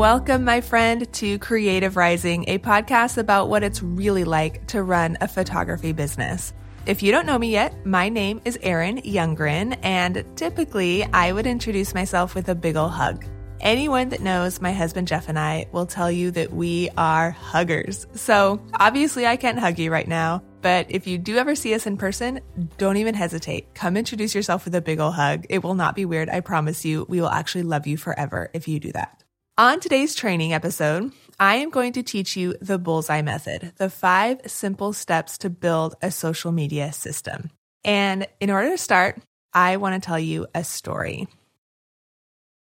[0.00, 5.18] Welcome, my friend, to Creative Rising, a podcast about what it's really like to run
[5.20, 6.54] a photography business.
[6.86, 11.46] If you don't know me yet, my name is Erin Youngren, and typically I would
[11.46, 13.26] introduce myself with a big ol' hug.
[13.60, 18.06] Anyone that knows my husband Jeff and I will tell you that we are huggers.
[18.14, 21.86] So obviously I can't hug you right now, but if you do ever see us
[21.86, 22.40] in person,
[22.78, 23.74] don't even hesitate.
[23.74, 25.44] Come introduce yourself with a big ol' hug.
[25.50, 26.30] It will not be weird.
[26.30, 27.04] I promise you.
[27.06, 29.19] We will actually love you forever if you do that.
[29.60, 34.40] On today's training episode, I am going to teach you the bullseye method, the five
[34.46, 37.50] simple steps to build a social media system.
[37.84, 39.20] And in order to start,
[39.52, 41.28] I want to tell you a story.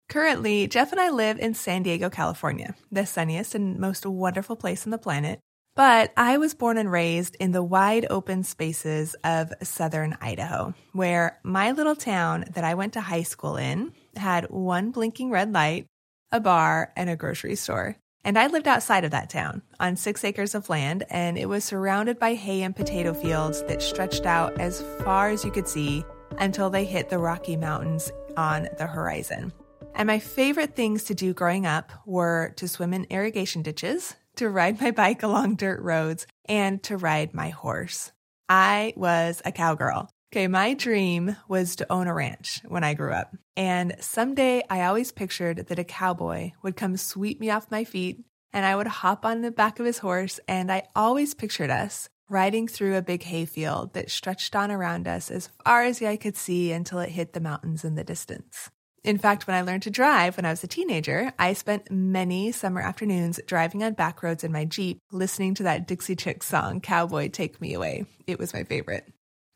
[0.09, 4.88] Currently, Jeff and I live in San Diego, California, the sunniest and most wonderful place
[4.88, 5.39] on the planet.
[5.75, 11.38] But I was born and raised in the wide open spaces of southern Idaho, where
[11.44, 15.86] my little town that I went to high school in had one blinking red light
[16.31, 17.95] a bar, and a grocery store.
[18.23, 21.63] And I lived outside of that town on six acres of land, and it was
[21.63, 26.05] surrounded by hay and potato fields that stretched out as far as you could see
[26.37, 29.52] until they hit the Rocky Mountains on the horizon.
[29.95, 34.49] And my favorite things to do growing up were to swim in irrigation ditches, to
[34.49, 38.11] ride my bike along dirt roads, and to ride my horse.
[38.47, 40.09] I was a cowgirl.
[40.33, 43.35] Okay, my dream was to own a ranch when I grew up.
[43.57, 48.23] And someday I always pictured that a cowboy would come sweep me off my feet
[48.53, 50.39] and I would hop on the back of his horse.
[50.47, 55.29] And I always pictured us riding through a big hayfield that stretched on around us
[55.29, 58.69] as far as the eye could see until it hit the mountains in the distance.
[59.03, 62.53] In fact, when I learned to drive when I was a teenager, I spent many
[62.53, 66.79] summer afternoons driving on back roads in my Jeep, listening to that Dixie Chicks song,
[66.79, 68.05] Cowboy Take Me Away.
[68.27, 69.11] It was my favorite.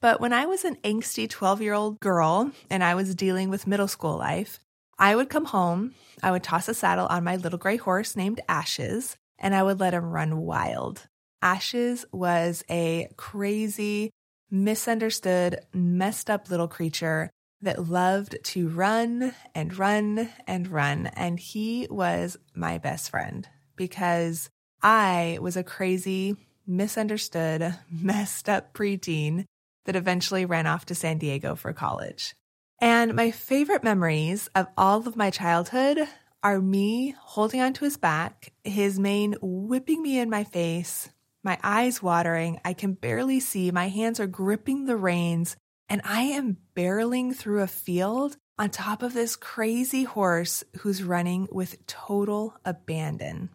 [0.06, 3.66] But when I was an angsty 12 year old girl and I was dealing with
[3.66, 4.59] middle school life,
[5.00, 8.39] I would come home, I would toss a saddle on my little gray horse named
[8.48, 11.08] Ashes, and I would let him run wild.
[11.42, 14.11] Ashes was a crazy,
[14.52, 17.32] misunderstood, messed up little creature
[17.64, 21.08] that loved to run and run and run.
[21.15, 24.52] And he was my best friend because
[24.83, 26.36] I was a crazy,
[26.67, 29.45] misunderstood, messed up preteen
[29.85, 32.35] that eventually ran off to San Diego for college.
[32.79, 35.99] And my favorite memories of all of my childhood
[36.43, 41.09] are me holding onto his back, his mane whipping me in my face,
[41.43, 42.59] my eyes watering.
[42.65, 43.71] I can barely see.
[43.71, 45.55] My hands are gripping the reins,
[45.89, 51.47] and I am barreling through a field on top of this crazy horse who's running
[51.52, 53.49] with total abandon.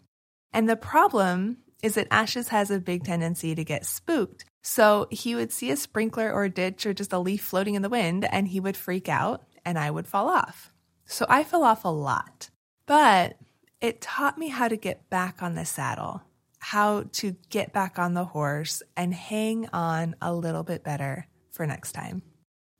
[0.52, 4.44] And the problem is that Ashes has a big tendency to get spooked.
[4.62, 7.82] So he would see a sprinkler or a ditch or just a leaf floating in
[7.82, 10.72] the wind and he would freak out and I would fall off.
[11.06, 12.50] So I fell off a lot,
[12.86, 13.36] but
[13.80, 16.22] it taught me how to get back on the saddle,
[16.58, 21.66] how to get back on the horse and hang on a little bit better for
[21.66, 22.22] next time.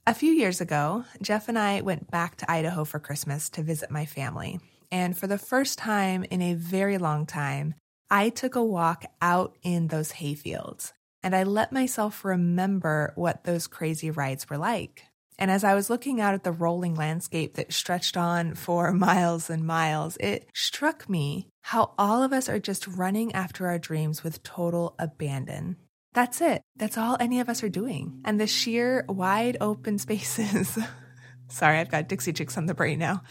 [0.06, 3.90] A few years ago, Jeff and I went back to Idaho for Christmas to visit
[3.90, 4.60] my family.
[4.92, 7.74] And for the first time in a very long time,
[8.10, 10.92] I took a walk out in those hayfields
[11.22, 15.04] and I let myself remember what those crazy rides were like.
[15.38, 19.48] And as I was looking out at the rolling landscape that stretched on for miles
[19.48, 24.22] and miles, it struck me how all of us are just running after our dreams
[24.22, 25.76] with total abandon.
[26.12, 26.62] That's it.
[26.76, 28.20] That's all any of us are doing.
[28.24, 30.78] And the sheer wide open spaces.
[31.48, 33.22] Sorry, I've got Dixie Chicks on the brain now.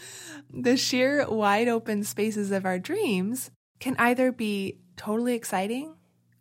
[0.52, 5.94] The sheer wide open spaces of our dreams can either be totally exciting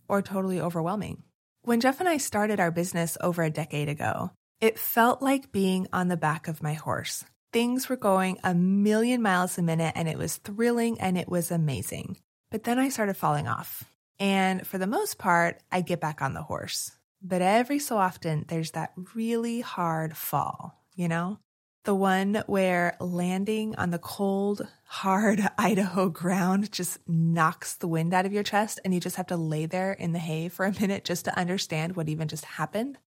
[0.08, 1.24] or totally overwhelming.
[1.70, 5.86] When Jeff and I started our business over a decade ago, it felt like being
[5.94, 7.24] on the back of my horse.
[7.54, 11.52] Things were going a million miles a minute and it was thrilling and it was
[11.52, 12.18] amazing.
[12.50, 13.84] But then I started falling off.
[14.20, 16.92] And for the most part, I get back on the horse.
[17.22, 21.38] But every so often, there's that really hard fall, you know?
[21.84, 28.26] The one where landing on the cold, hard Idaho ground just knocks the wind out
[28.26, 30.80] of your chest and you just have to lay there in the hay for a
[30.80, 32.98] minute just to understand what even just happened.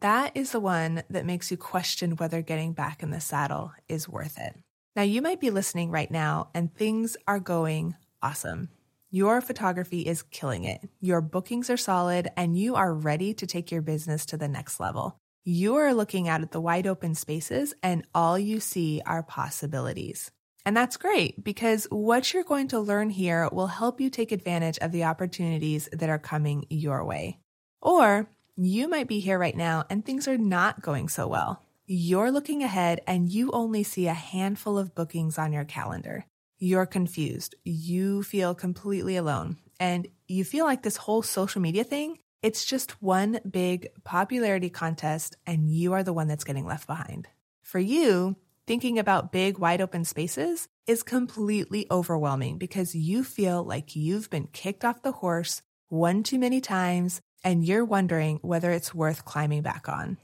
[0.00, 4.08] That is the one that makes you question whether getting back in the saddle is
[4.08, 4.56] worth it.
[4.96, 8.68] Now, you might be listening right now and things are going awesome.
[9.10, 10.88] Your photography is killing it.
[11.00, 14.80] Your bookings are solid and you are ready to take your business to the next
[14.80, 15.20] level.
[15.46, 20.30] You are looking out at the wide open spaces and all you see are possibilities.
[20.64, 24.78] And that's great because what you're going to learn here will help you take advantage
[24.78, 27.40] of the opportunities that are coming your way.
[27.82, 28.26] Or
[28.56, 31.62] you might be here right now and things are not going so well.
[31.86, 36.24] You're looking ahead and you only see a handful of bookings on your calendar.
[36.64, 42.18] you're confused, you feel completely alone, and you feel like this whole social media thing,
[42.44, 47.26] it's just one big popularity contest, and you are the one that's getting left behind.
[47.62, 48.36] For you,
[48.66, 54.48] thinking about big, wide open spaces is completely overwhelming because you feel like you've been
[54.48, 59.62] kicked off the horse one too many times and you're wondering whether it's worth climbing
[59.62, 60.18] back on.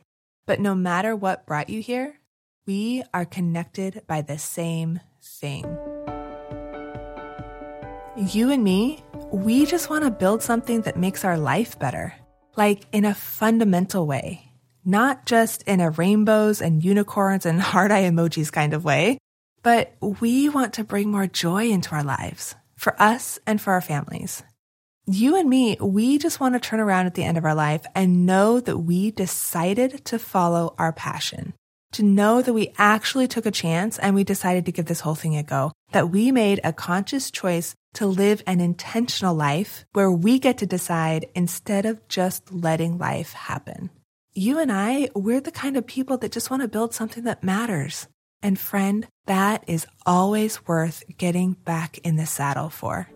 [0.47, 2.17] But no matter what brought you here,
[2.67, 5.65] we are connected by the same thing.
[8.21, 9.03] You and me,
[9.33, 12.13] we just want to build something that makes our life better,
[12.55, 14.53] like in a fundamental way,
[14.85, 19.17] not just in a rainbows and unicorns and heart eye emojis kind of way,
[19.63, 23.81] but we want to bring more joy into our lives for us and for our
[23.81, 24.43] families.
[25.07, 27.87] You and me, we just want to turn around at the end of our life
[27.95, 31.55] and know that we decided to follow our passion.
[31.93, 35.15] To know that we actually took a chance and we decided to give this whole
[35.15, 40.11] thing a go, that we made a conscious choice to live an intentional life where
[40.11, 43.91] we get to decide instead of just letting life happen.
[44.33, 47.43] You and I, we're the kind of people that just want to build something that
[47.43, 48.07] matters.
[48.43, 53.09] And friend, that is always worth getting back in the saddle for.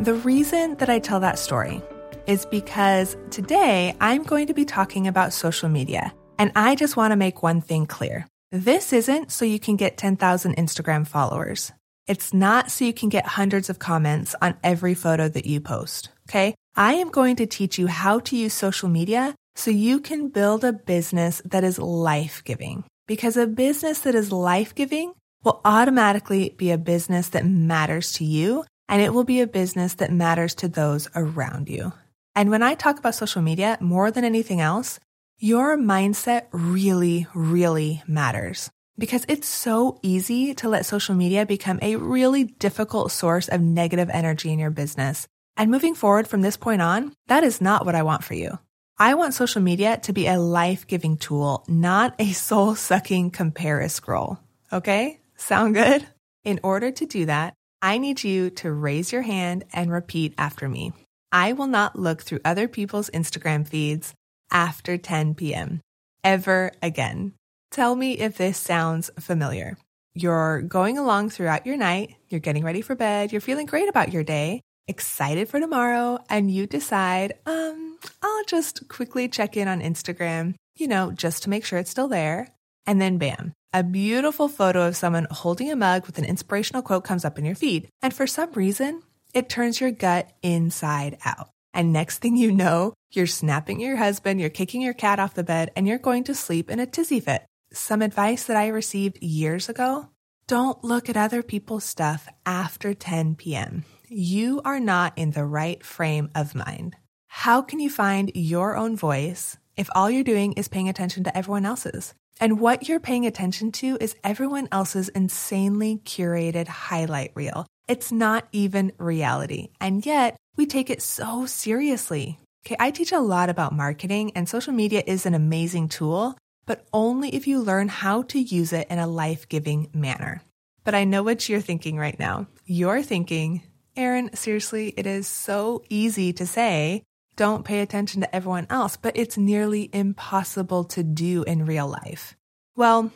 [0.00, 1.82] The reason that I tell that story
[2.26, 6.14] is because today I'm going to be talking about social media.
[6.38, 8.26] And I just want to make one thing clear.
[8.52, 11.70] This isn't so you can get 10,000 Instagram followers.
[12.08, 16.08] It's not so you can get hundreds of comments on every photo that you post.
[16.28, 16.56] Okay.
[16.74, 20.64] I am going to teach you how to use social media so you can build
[20.64, 22.82] a business that is life giving.
[23.06, 25.12] Because a business that is life giving
[25.44, 29.94] will automatically be a business that matters to you and it will be a business
[29.94, 31.92] that matters to those around you.
[32.34, 34.98] And when I talk about social media, more than anything else,
[35.42, 41.96] your mindset really, really matters because it's so easy to let social media become a
[41.96, 45.26] really difficult source of negative energy in your business.
[45.56, 48.58] And moving forward from this point on, that is not what I want for you.
[48.98, 53.88] I want social media to be a life giving tool, not a soul sucking compare
[53.88, 54.38] scroll.
[54.70, 55.20] Okay?
[55.36, 56.06] Sound good?
[56.44, 60.68] In order to do that, I need you to raise your hand and repeat after
[60.68, 60.92] me.
[61.32, 64.12] I will not look through other people's Instagram feeds
[64.50, 65.80] after 10 p.m.
[66.24, 67.34] ever again.
[67.70, 69.76] Tell me if this sounds familiar.
[70.14, 74.12] You're going along throughout your night, you're getting ready for bed, you're feeling great about
[74.12, 79.80] your day, excited for tomorrow, and you decide, um, I'll just quickly check in on
[79.80, 82.48] Instagram, you know, just to make sure it's still there.
[82.86, 87.04] And then bam, a beautiful photo of someone holding a mug with an inspirational quote
[87.04, 87.88] comes up in your feed.
[88.02, 89.02] And for some reason,
[89.32, 91.49] it turns your gut inside out.
[91.72, 95.44] And next thing you know, you're snapping your husband, you're kicking your cat off the
[95.44, 97.44] bed, and you're going to sleep in a tizzy fit.
[97.72, 100.08] Some advice that I received years ago
[100.46, 103.84] don't look at other people's stuff after 10 p.m.
[104.08, 106.96] You are not in the right frame of mind.
[107.28, 111.36] How can you find your own voice if all you're doing is paying attention to
[111.36, 112.14] everyone else's?
[112.40, 118.46] And what you're paying attention to is everyone else's insanely curated highlight reel it's not
[118.52, 119.70] even reality.
[119.80, 122.38] And yet we take it so seriously.
[122.66, 126.86] Okay, I teach a lot about marketing and social media is an amazing tool, but
[126.92, 130.42] only if you learn how to use it in a life giving manner.
[130.84, 132.46] But I know what you're thinking right now.
[132.64, 133.62] You're thinking,
[133.96, 137.02] Erin, seriously, it is so easy to say,
[137.36, 142.36] don't pay attention to everyone else, but it's nearly impossible to do in real life.
[142.76, 143.10] Well,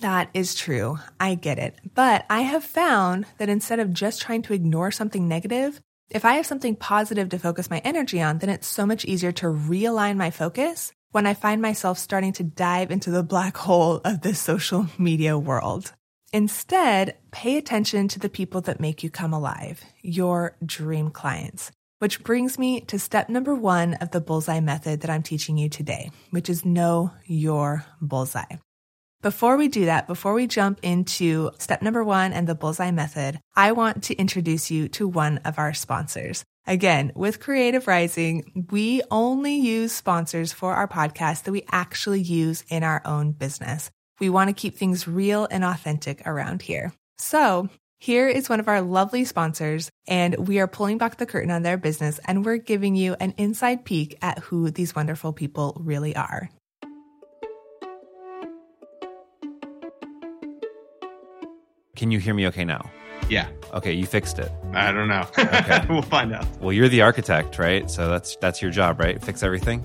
[0.00, 0.98] that is true.
[1.20, 1.78] I get it.
[1.94, 6.34] But I have found that instead of just trying to ignore something negative, if I
[6.34, 10.16] have something positive to focus my energy on, then it's so much easier to realign
[10.16, 14.34] my focus when I find myself starting to dive into the black hole of the
[14.34, 15.92] social media world.
[16.32, 21.72] Instead, pay attention to the people that make you come alive, your dream clients.
[21.98, 25.70] Which brings me to step number one of the bullseye method that I'm teaching you
[25.70, 28.56] today, which is know your bullseye.
[29.22, 33.40] Before we do that, before we jump into step number one and the bullseye method,
[33.54, 36.44] I want to introduce you to one of our sponsors.
[36.66, 42.62] Again, with Creative Rising, we only use sponsors for our podcast that we actually use
[42.68, 43.90] in our own business.
[44.20, 46.92] We want to keep things real and authentic around here.
[47.18, 51.50] So here is one of our lovely sponsors, and we are pulling back the curtain
[51.50, 55.80] on their business and we're giving you an inside peek at who these wonderful people
[55.82, 56.50] really are.
[61.96, 62.90] Can you hear me okay now?
[63.30, 63.48] Yeah.
[63.72, 64.52] Okay, you fixed it.
[64.72, 65.26] I don't know.
[65.38, 65.84] Okay.
[65.88, 66.46] we'll find out.
[66.60, 67.90] Well, you're the architect, right?
[67.90, 69.20] So that's that's your job, right?
[69.22, 69.84] Fix everything?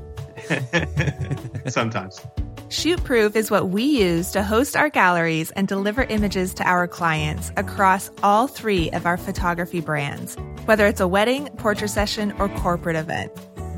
[1.68, 2.20] Sometimes.
[2.68, 7.52] Shootproof is what we use to host our galleries and deliver images to our clients
[7.58, 12.96] across all three of our photography brands, whether it's a wedding, portrait session, or corporate
[12.96, 13.32] event.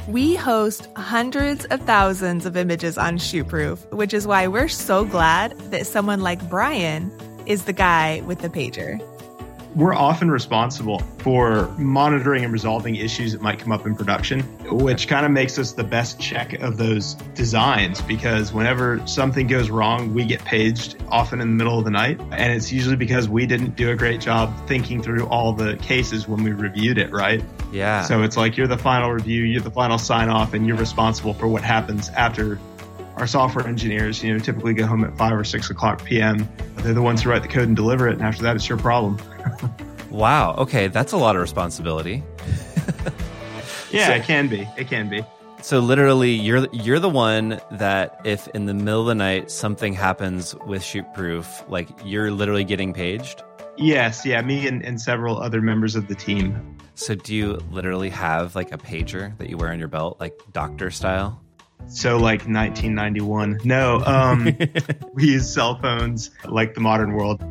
[0.07, 5.57] We host hundreds of thousands of images on Shootproof, which is why we're so glad
[5.71, 7.11] that someone like Brian
[7.45, 8.99] is the guy with the pager
[9.75, 15.07] we're often responsible for monitoring and resolving issues that might come up in production, which
[15.07, 20.13] kind of makes us the best check of those designs because whenever something goes wrong,
[20.13, 22.19] we get paged often in the middle of the night.
[22.19, 26.27] And it's usually because we didn't do a great job thinking through all the cases
[26.27, 27.43] when we reviewed it, right?
[27.71, 28.03] Yeah.
[28.03, 31.33] So it's like you're the final review, you're the final sign off, and you're responsible
[31.33, 32.59] for what happens after
[33.15, 36.49] our software engineers, you know, typically go home at five or six o'clock p.m.
[36.83, 38.77] They're the ones who write the code and deliver it, and after that, it's your
[38.77, 39.17] problem.
[40.11, 40.53] wow.
[40.55, 42.21] Okay, that's a lot of responsibility.
[43.89, 44.67] yeah, so, it can be.
[44.77, 45.23] It can be.
[45.61, 49.93] So literally, you're you're the one that if in the middle of the night something
[49.93, 53.43] happens with Shootproof, like you're literally getting paged.
[53.77, 56.77] Yes, yeah, me and, and several other members of the team.
[56.95, 60.37] So do you literally have like a pager that you wear on your belt, like
[60.51, 61.42] doctor style?
[61.87, 63.59] So like 1991.
[63.63, 64.57] No, um,
[65.13, 67.41] we use cell phones like the modern world.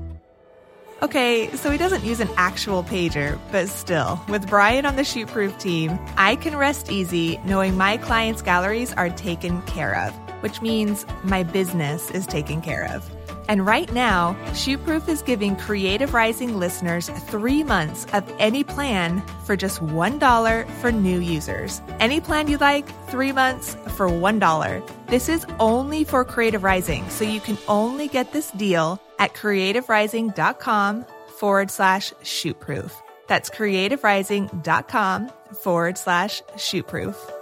[1.03, 5.59] Okay, so he doesn't use an actual pager, but still, with Brian on the Shootproof
[5.59, 11.05] team, I can rest easy knowing my clients' galleries are taken care of, which means
[11.25, 13.11] my business is taken care of.
[13.53, 19.57] And right now, Shootproof is giving Creative Rising listeners three months of any plan for
[19.57, 21.83] just $1 for new users.
[22.01, 24.91] Any plan you like, three months for $1.
[25.09, 31.05] This is only for Creative Rising, so you can only get this deal at creativerising.com
[31.37, 32.91] forward slash shootproof.
[33.29, 35.31] That's creativerising.com
[35.61, 37.42] forward slash shootproof.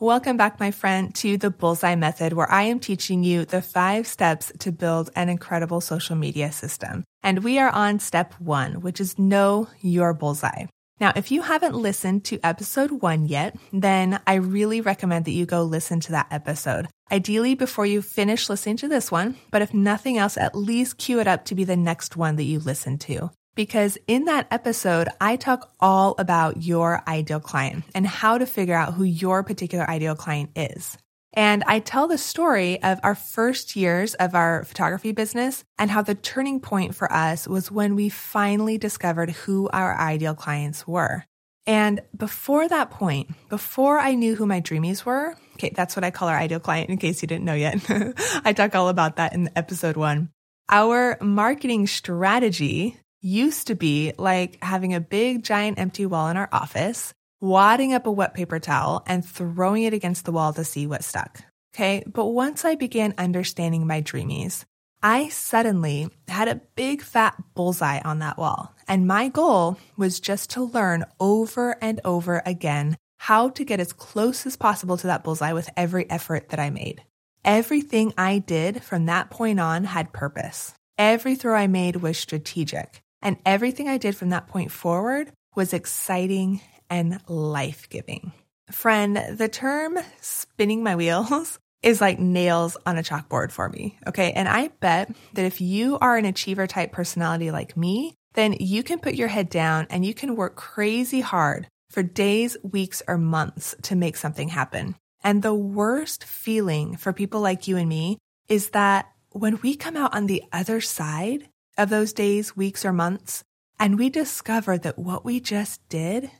[0.00, 4.06] Welcome back, my friend, to the Bullseye Method, where I am teaching you the five
[4.06, 7.02] steps to build an incredible social media system.
[7.22, 10.66] And we are on step one, which is know your bullseye.
[11.00, 15.46] Now, if you haven't listened to episode one yet, then I really recommend that you
[15.46, 16.88] go listen to that episode.
[17.10, 21.20] Ideally before you finish listening to this one, but if nothing else, at least cue
[21.20, 25.08] it up to be the next one that you listen to because in that episode,
[25.20, 29.88] I talk all about your ideal client and how to figure out who your particular
[29.88, 30.96] ideal client is.
[31.32, 36.02] And I tell the story of our first years of our photography business and how
[36.02, 41.24] the turning point for us was when we finally discovered who our ideal clients were.
[41.66, 46.10] And before that point, before I knew who my dreamies were, okay, that's what I
[46.10, 47.84] call our ideal client in case you didn't know yet.
[48.44, 50.30] I talk all about that in episode one.
[50.70, 56.48] Our marketing strategy used to be like having a big giant empty wall in our
[56.52, 60.86] office, wadding up a wet paper towel and throwing it against the wall to see
[60.86, 61.42] what stuck.
[61.74, 62.02] Okay.
[62.06, 64.64] But once I began understanding my dreamies,
[65.02, 68.74] I suddenly had a big fat bullseye on that wall.
[68.88, 73.92] And my goal was just to learn over and over again how to get as
[73.92, 77.02] close as possible to that bullseye with every effort that I made.
[77.44, 80.74] Everything I did from that point on had purpose.
[80.98, 83.02] Every throw I made was strategic.
[83.26, 88.32] And everything I did from that point forward was exciting and life giving.
[88.70, 93.98] Friend, the term spinning my wheels is like nails on a chalkboard for me.
[94.06, 94.30] Okay.
[94.30, 98.84] And I bet that if you are an achiever type personality like me, then you
[98.84, 103.18] can put your head down and you can work crazy hard for days, weeks, or
[103.18, 104.94] months to make something happen.
[105.24, 108.18] And the worst feeling for people like you and me
[108.48, 112.92] is that when we come out on the other side, of those days, weeks, or
[112.92, 113.44] months,
[113.78, 116.30] and we discovered that what we just did,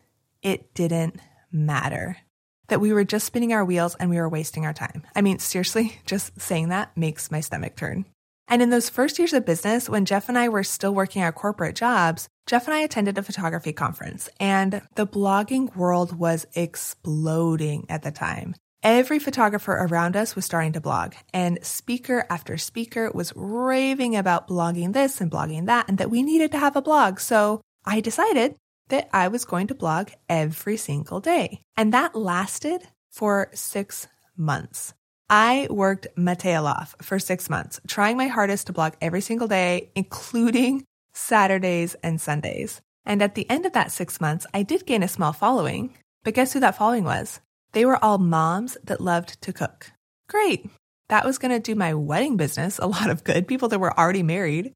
[0.43, 1.21] it didn't
[1.53, 2.19] matter.
[2.69, 5.03] That we were just spinning our wheels and we were wasting our time.
[5.15, 8.07] I mean, seriously, just saying that makes my stomach turn.
[8.49, 11.33] And in those first years of business, when Jeff and I were still working our
[11.33, 17.87] corporate jobs, Jeff and I attended a photography conference and the blogging world was exploding
[17.89, 18.55] at the time.
[18.87, 24.47] Every photographer around us was starting to blog, and speaker after speaker was raving about
[24.47, 27.19] blogging this and blogging that, and that we needed to have a blog.
[27.19, 28.55] So I decided
[28.91, 31.63] that I was going to blog every single day.
[31.77, 34.95] And that lasted for six months.
[35.29, 39.49] I worked my tail off for six months, trying my hardest to blog every single
[39.49, 42.81] day, including Saturdays and Sundays.
[43.05, 45.99] And at the end of that six months, I did gain a small following.
[46.23, 47.41] But guess who that following was?
[47.77, 49.93] They were all moms that loved to cook.
[50.31, 50.71] Great.
[51.11, 53.93] That was going to do my wedding business a lot of good, people that were
[54.01, 54.73] already married.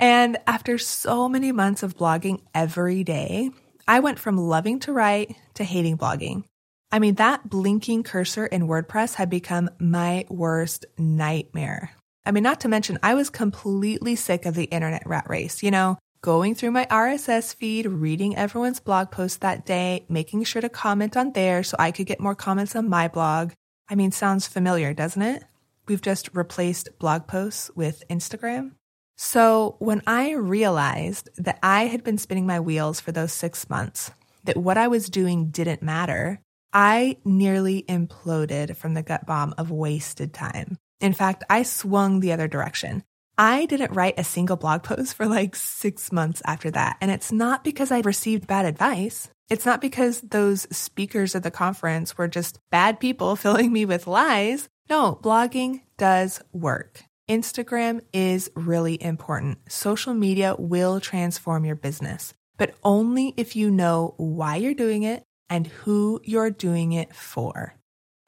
[0.00, 3.52] And after so many months of blogging every day,
[3.86, 6.42] I went from loving to write to hating blogging.
[6.90, 11.92] I mean, that blinking cursor in WordPress had become my worst nightmare.
[12.26, 15.62] I mean, not to mention, I was completely sick of the internet rat race.
[15.62, 20.60] You know, going through my RSS feed, reading everyone's blog post that day, making sure
[20.60, 23.52] to comment on there so I could get more comments on my blog.
[23.88, 25.44] I mean, sounds familiar, doesn't it?
[25.88, 28.72] We've just replaced blog posts with Instagram.
[29.16, 34.10] So when I realized that I had been spinning my wheels for those six months,
[34.44, 36.40] that what I was doing didn't matter,
[36.72, 40.78] I nearly imploded from the gut bomb of wasted time.
[41.00, 43.04] In fact, I swung the other direction.
[43.40, 46.98] I didn't write a single blog post for like six months after that.
[47.00, 49.30] And it's not because I received bad advice.
[49.48, 54.06] It's not because those speakers at the conference were just bad people filling me with
[54.06, 54.68] lies.
[54.90, 57.02] No, blogging does work.
[57.30, 59.72] Instagram is really important.
[59.72, 65.22] Social media will transform your business, but only if you know why you're doing it
[65.48, 67.74] and who you're doing it for.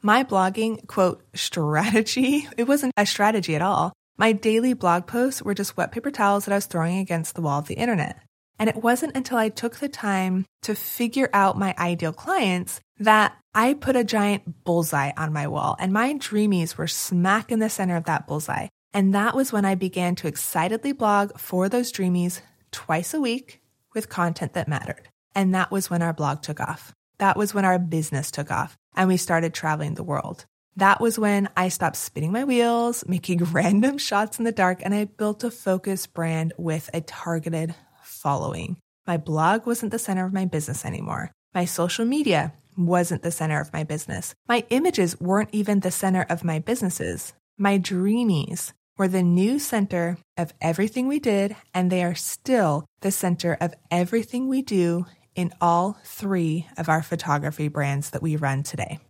[0.00, 3.92] My blogging, quote, strategy, it wasn't a strategy at all.
[4.23, 7.43] My daily blog posts were just wet paper towels that I was throwing against the
[7.43, 8.23] wall of the internet.
[8.57, 13.37] And it wasn't until I took the time to figure out my ideal clients that
[13.52, 17.69] I put a giant bullseye on my wall, and my dreamies were smack in the
[17.69, 18.69] center of that bullseye.
[18.95, 23.61] And that was when I began to excitedly blog for those dreamies twice a week
[23.93, 25.09] with content that mattered.
[25.35, 26.95] And that was when our blog took off.
[27.19, 30.47] That was when our business took off and we started traveling the world.
[30.76, 34.95] That was when I stopped spinning my wheels, making random shots in the dark, and
[34.95, 38.76] I built a focused brand with a targeted following.
[39.07, 41.33] My blog wasn't the center of my business anymore.
[41.55, 44.35] My social media wasn't the center of my business.
[44.49, 47.35] My images weren't even the center of my businesses.
[47.59, 53.11] My dreamies were the new center of everything we did, and they are still the
[53.11, 58.62] center of everything we do in all three of our photography brands that we run
[58.62, 59.00] today.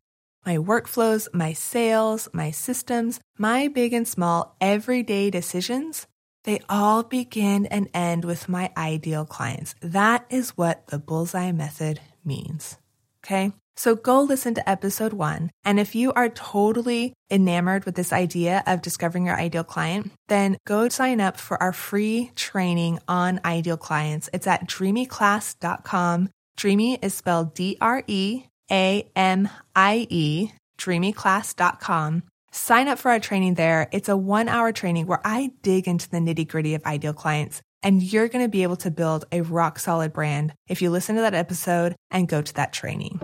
[0.44, 6.06] My workflows, my sales, my systems, my big and small everyday decisions,
[6.44, 9.76] they all begin and end with my ideal clients.
[9.80, 12.76] That is what the bullseye method means.
[13.24, 13.52] Okay.
[13.76, 15.50] So go listen to episode one.
[15.64, 20.58] And if you are totally enamored with this idea of discovering your ideal client, then
[20.66, 24.28] go sign up for our free training on ideal clients.
[24.32, 26.28] It's at dreamieclass.com.
[26.56, 32.22] Dreamy is spelled D R E A M I E, dreamieclass.com.
[32.50, 33.88] Sign up for our training there.
[33.92, 37.62] It's a one hour training where I dig into the nitty gritty of ideal clients
[37.82, 41.16] and you're going to be able to build a rock solid brand if you listen
[41.16, 43.20] to that episode and go to that training.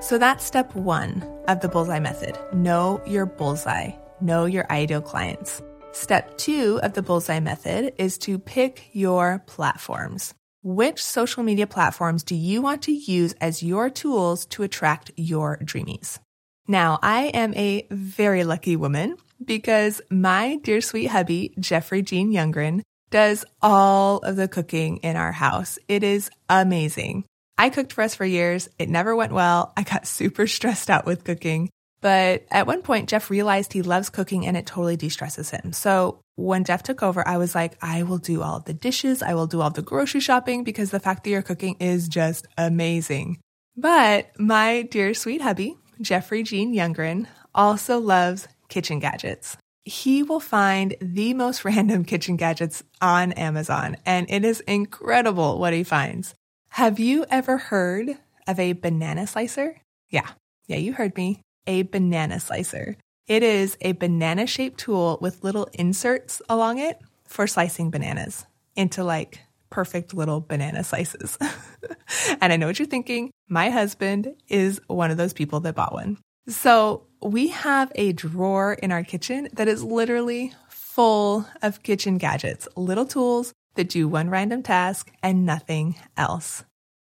[0.00, 2.38] So that's step one of the bullseye method.
[2.52, 3.92] Know your bullseye.
[4.20, 5.62] Know your ideal clients.
[5.92, 10.34] Step two of the bullseye method is to pick your platforms.
[10.64, 15.58] Which social media platforms do you want to use as your tools to attract your
[15.58, 16.20] dreamies?
[16.68, 22.82] Now, I am a very lucky woman because my dear sweet hubby, Jeffrey Jean Youngren,
[23.10, 25.80] does all of the cooking in our house.
[25.88, 27.24] It is amazing.
[27.58, 28.68] I cooked for us for years.
[28.78, 29.72] It never went well.
[29.76, 31.70] I got super stressed out with cooking.
[32.02, 35.72] But at one point, Jeff realized he loves cooking and it totally de stresses him.
[35.72, 39.22] So when Jeff took over, I was like, I will do all the dishes.
[39.22, 42.46] I will do all the grocery shopping because the fact that you're cooking is just
[42.56, 43.38] amazing.
[43.76, 49.56] But my dear sweet hubby, Jeffrey Jean Youngren, also loves kitchen gadgets.
[49.84, 55.72] He will find the most random kitchen gadgets on Amazon, and it is incredible what
[55.72, 56.34] he finds.
[56.70, 58.16] Have you ever heard
[58.46, 59.80] of a banana slicer?
[60.08, 60.28] Yeah,
[60.66, 61.42] yeah, you heard me.
[61.66, 62.96] A banana slicer.
[63.26, 69.04] It is a banana shaped tool with little inserts along it for slicing bananas into
[69.04, 71.38] like perfect little banana slices.
[72.40, 73.30] and I know what you're thinking.
[73.48, 76.18] My husband is one of those people that bought one.
[76.48, 82.68] So we have a drawer in our kitchen that is literally full of kitchen gadgets,
[82.76, 86.64] little tools that do one random task and nothing else.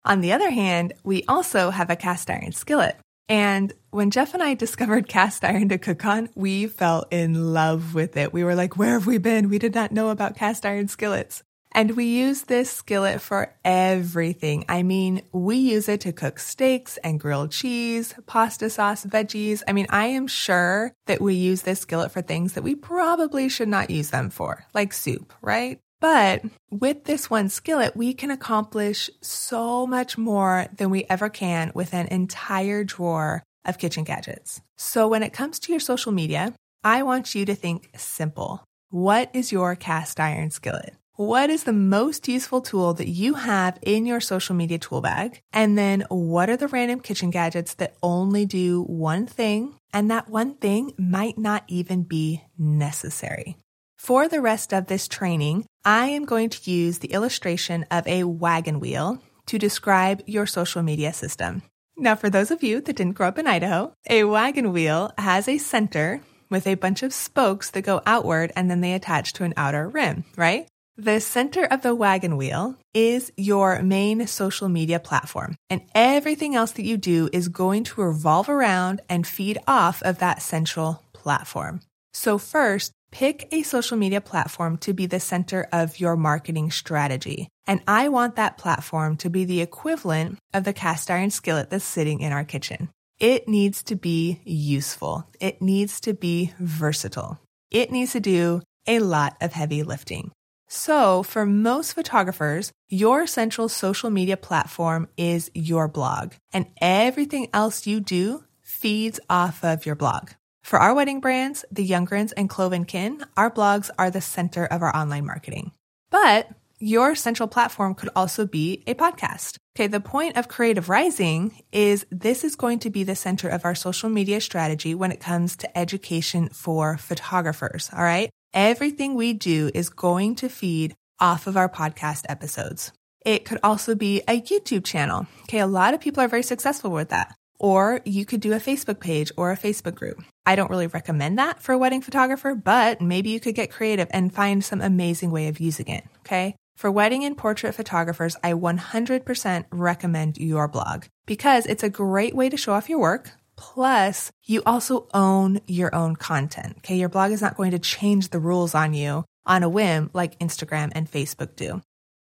[0.05, 2.97] On the other hand, we also have a cast iron skillet.
[3.29, 7.95] And when Jeff and I discovered cast iron to cook on, we fell in love
[7.95, 8.33] with it.
[8.33, 9.49] We were like, where have we been?
[9.49, 11.43] We did not know about cast iron skillets.
[11.73, 14.65] And we use this skillet for everything.
[14.67, 19.63] I mean, we use it to cook steaks and grilled cheese, pasta sauce, veggies.
[19.69, 23.51] I mean, I am sure that we use this skillet for things that we probably
[23.51, 25.79] should not use them for, like soup, right?
[26.01, 31.73] But with this one skillet, we can accomplish so much more than we ever can
[31.75, 34.61] with an entire drawer of kitchen gadgets.
[34.77, 36.55] So when it comes to your social media,
[36.85, 38.63] I want you to think simple.
[38.91, 40.95] What is your cast iron skillet?
[41.17, 45.41] what is the most useful tool that you have in your social media tool bag?
[45.53, 49.75] And then what are the random kitchen gadgets that only do one thing?
[49.93, 53.57] And that one thing might not even be necessary.
[53.97, 58.25] For the rest of this training, I am going to use the illustration of a
[58.25, 61.63] wagon wheel to describe your social media system.
[61.97, 65.47] Now, for those of you that didn't grow up in Idaho, a wagon wheel has
[65.47, 69.45] a center with a bunch of spokes that go outward and then they attach to
[69.45, 70.67] an outer rim, right?
[70.97, 76.73] The center of the wagon wheel is your main social media platform, and everything else
[76.73, 81.81] that you do is going to revolve around and feed off of that central platform.
[82.13, 87.49] So, first, pick a social media platform to be the center of your marketing strategy.
[87.67, 91.85] And I want that platform to be the equivalent of the cast iron skillet that's
[91.85, 92.91] sitting in our kitchen.
[93.19, 95.27] It needs to be useful.
[95.41, 97.41] It needs to be versatile.
[97.71, 100.33] It needs to do a lot of heavy lifting.
[100.69, 107.87] So, for most photographers, your central social media platform is your blog, and everything else
[107.87, 110.31] you do feeds off of your blog.
[110.67, 114.83] For our wedding brands, the Youngrens and Cloven Kin, our blogs are the center of
[114.83, 115.71] our online marketing.
[116.11, 116.49] But
[116.81, 119.59] your central platform could also be a podcast.
[119.77, 123.65] Okay, the point of Creative Rising is this is going to be the center of
[123.65, 127.89] our social media strategy when it comes to education for photographers.
[127.97, 128.29] All right.
[128.53, 132.91] Everything we do is going to feed off of our podcast episodes.
[133.25, 135.29] It could also be a YouTube channel.
[135.43, 137.37] Okay, a lot of people are very successful with that.
[137.59, 140.23] Or you could do a Facebook page or a Facebook group.
[140.45, 144.09] I don't really recommend that for a wedding photographer, but maybe you could get creative
[144.11, 146.05] and find some amazing way of using it.
[146.21, 146.55] Okay.
[146.77, 152.51] For wedding and portrait photographers, I 100% recommend your blog because it's a great way
[152.51, 153.33] to show off your work.
[153.57, 156.77] Plus, you also own your own content.
[156.79, 156.97] Okay.
[156.97, 160.39] Your blog is not going to change the rules on you on a whim like
[160.39, 161.81] Instagram and Facebook do.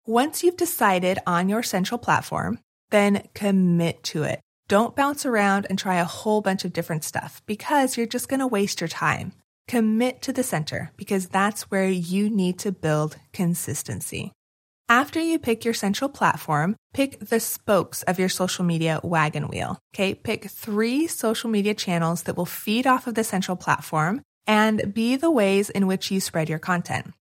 [0.06, 2.58] Once you've decided on your central platform,
[2.90, 4.40] then commit to it.
[4.70, 8.38] Don't bounce around and try a whole bunch of different stuff because you're just going
[8.38, 9.32] to waste your time.
[9.66, 14.30] Commit to the center because that's where you need to build consistency.
[14.88, 19.76] After you pick your central platform, pick the spokes of your social media wagon wheel.
[19.92, 24.94] Okay, pick three social media channels that will feed off of the central platform and
[24.94, 27.12] be the ways in which you spread your content.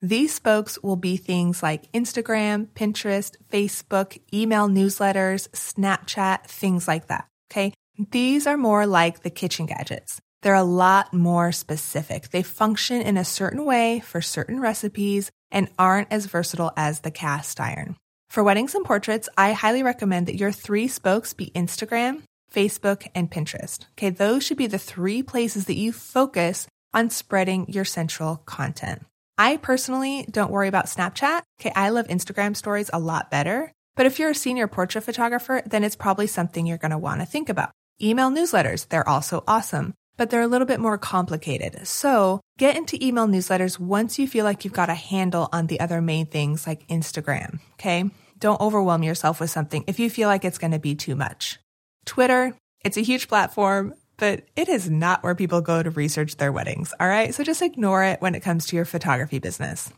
[0.00, 7.26] These spokes will be things like Instagram, Pinterest, Facebook, email newsletters, Snapchat, things like that.
[7.50, 7.72] Okay.
[8.12, 10.20] These are more like the kitchen gadgets.
[10.42, 12.30] They're a lot more specific.
[12.30, 17.10] They function in a certain way for certain recipes and aren't as versatile as the
[17.10, 17.96] cast iron.
[18.30, 22.22] For weddings and portraits, I highly recommend that your three spokes be Instagram,
[22.54, 23.84] Facebook, and Pinterest.
[23.96, 29.04] Okay, those should be the three places that you focus on spreading your central content.
[29.38, 31.42] I personally don't worry about Snapchat.
[31.60, 33.72] Okay, I love Instagram stories a lot better.
[33.96, 37.20] But if you're a senior portrait photographer, then it's probably something you're going to want
[37.20, 37.70] to think about.
[38.02, 41.86] Email newsletters, they're also awesome but they're a little bit more complicated.
[41.86, 45.80] So get into email newsletters once you feel like you've got a handle on the
[45.80, 47.60] other main things like Instagram.
[47.74, 48.10] Okay.
[48.38, 51.58] Don't overwhelm yourself with something if you feel like it's going to be too much.
[52.04, 56.52] Twitter, it's a huge platform, but it is not where people go to research their
[56.52, 56.92] weddings.
[57.00, 57.34] All right.
[57.34, 59.90] So just ignore it when it comes to your photography business.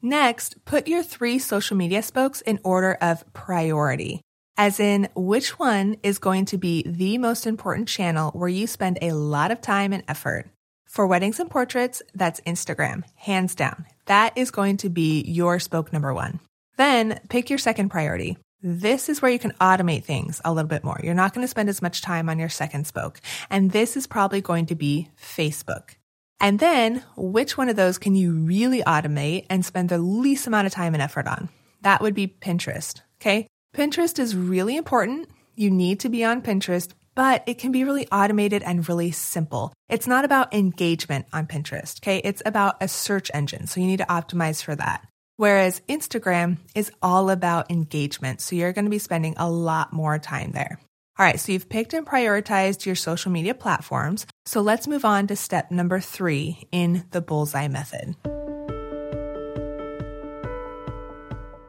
[0.00, 4.20] Next, put your three social media spokes in order of priority
[4.56, 8.98] as in which one is going to be the most important channel where you spend
[9.00, 10.48] a lot of time and effort.
[10.86, 13.86] For weddings and portraits, that's Instagram, hands down.
[14.06, 16.40] That is going to be your spoke number one.
[16.76, 18.36] Then pick your second priority.
[18.62, 21.00] This is where you can automate things a little bit more.
[21.02, 23.20] You're not going to spend as much time on your second spoke.
[23.50, 25.96] And this is probably going to be Facebook.
[26.38, 30.68] And then which one of those can you really automate and spend the least amount
[30.68, 31.48] of time and effort on?
[31.80, 33.00] That would be Pinterest.
[33.20, 33.48] Okay.
[33.74, 35.28] Pinterest is really important.
[35.56, 39.72] You need to be on Pinterest, but it can be really automated and really simple.
[39.88, 42.18] It's not about engagement on Pinterest, okay?
[42.24, 45.06] It's about a search engine, so you need to optimize for that.
[45.42, 50.16] Whereas Instagram is all about engagement, so you're going to be spending a lot more
[50.16, 50.78] time there.
[51.18, 54.24] All right, so you've picked and prioritized your social media platforms.
[54.46, 58.14] So let's move on to step number three in the bullseye method.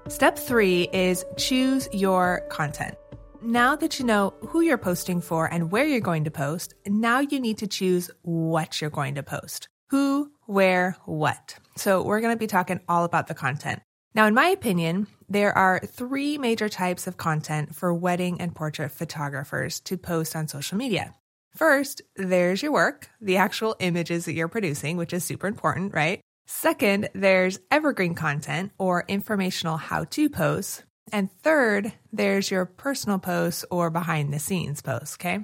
[0.07, 2.93] Step three is choose your content.
[3.41, 7.21] Now that you know who you're posting for and where you're going to post, now
[7.21, 9.67] you need to choose what you're going to post.
[9.89, 11.57] Who, where, what.
[11.75, 13.81] So we're going to be talking all about the content.
[14.15, 18.91] Now, in my opinion, there are three major types of content for wedding and portrait
[18.91, 21.13] photographers to post on social media.
[21.55, 26.19] First, there's your work, the actual images that you're producing, which is super important, right?
[26.45, 30.83] Second, there's evergreen content or informational how to posts.
[31.11, 35.43] And third, there's your personal posts or behind the scenes posts, okay?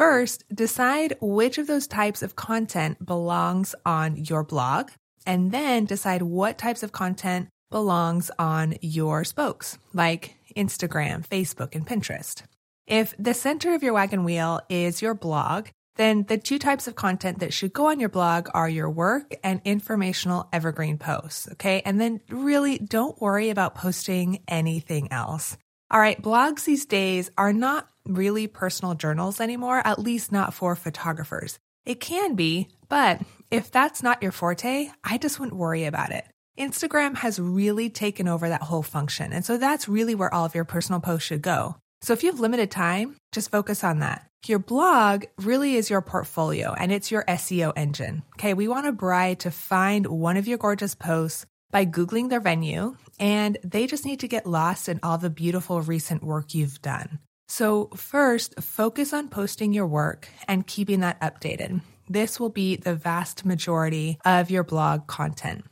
[0.00, 4.88] First, decide which of those types of content belongs on your blog,
[5.26, 11.86] and then decide what types of content belongs on your spokes, like Instagram, Facebook, and
[11.86, 12.44] Pinterest.
[12.86, 16.94] If the center of your wagon wheel is your blog, then the two types of
[16.94, 21.46] content that should go on your blog are your work and informational evergreen posts.
[21.52, 21.82] Okay.
[21.84, 25.58] And then really don't worry about posting anything else.
[25.90, 26.20] All right.
[26.22, 31.58] Blogs these days are not really personal journals anymore, at least not for photographers.
[31.84, 36.24] It can be, but if that's not your forte, I just wouldn't worry about it.
[36.58, 39.32] Instagram has really taken over that whole function.
[39.32, 41.76] And so that's really where all of your personal posts should go.
[42.02, 44.26] So if you have limited time, just focus on that.
[44.46, 48.22] Your blog really is your portfolio and it's your SEO engine.
[48.36, 52.40] Okay, we want a bride to find one of your gorgeous posts by Googling their
[52.40, 56.82] venue, and they just need to get lost in all the beautiful recent work you've
[56.82, 57.20] done.
[57.50, 61.80] So, first, focus on posting your work and keeping that updated.
[62.08, 65.64] This will be the vast majority of your blog content.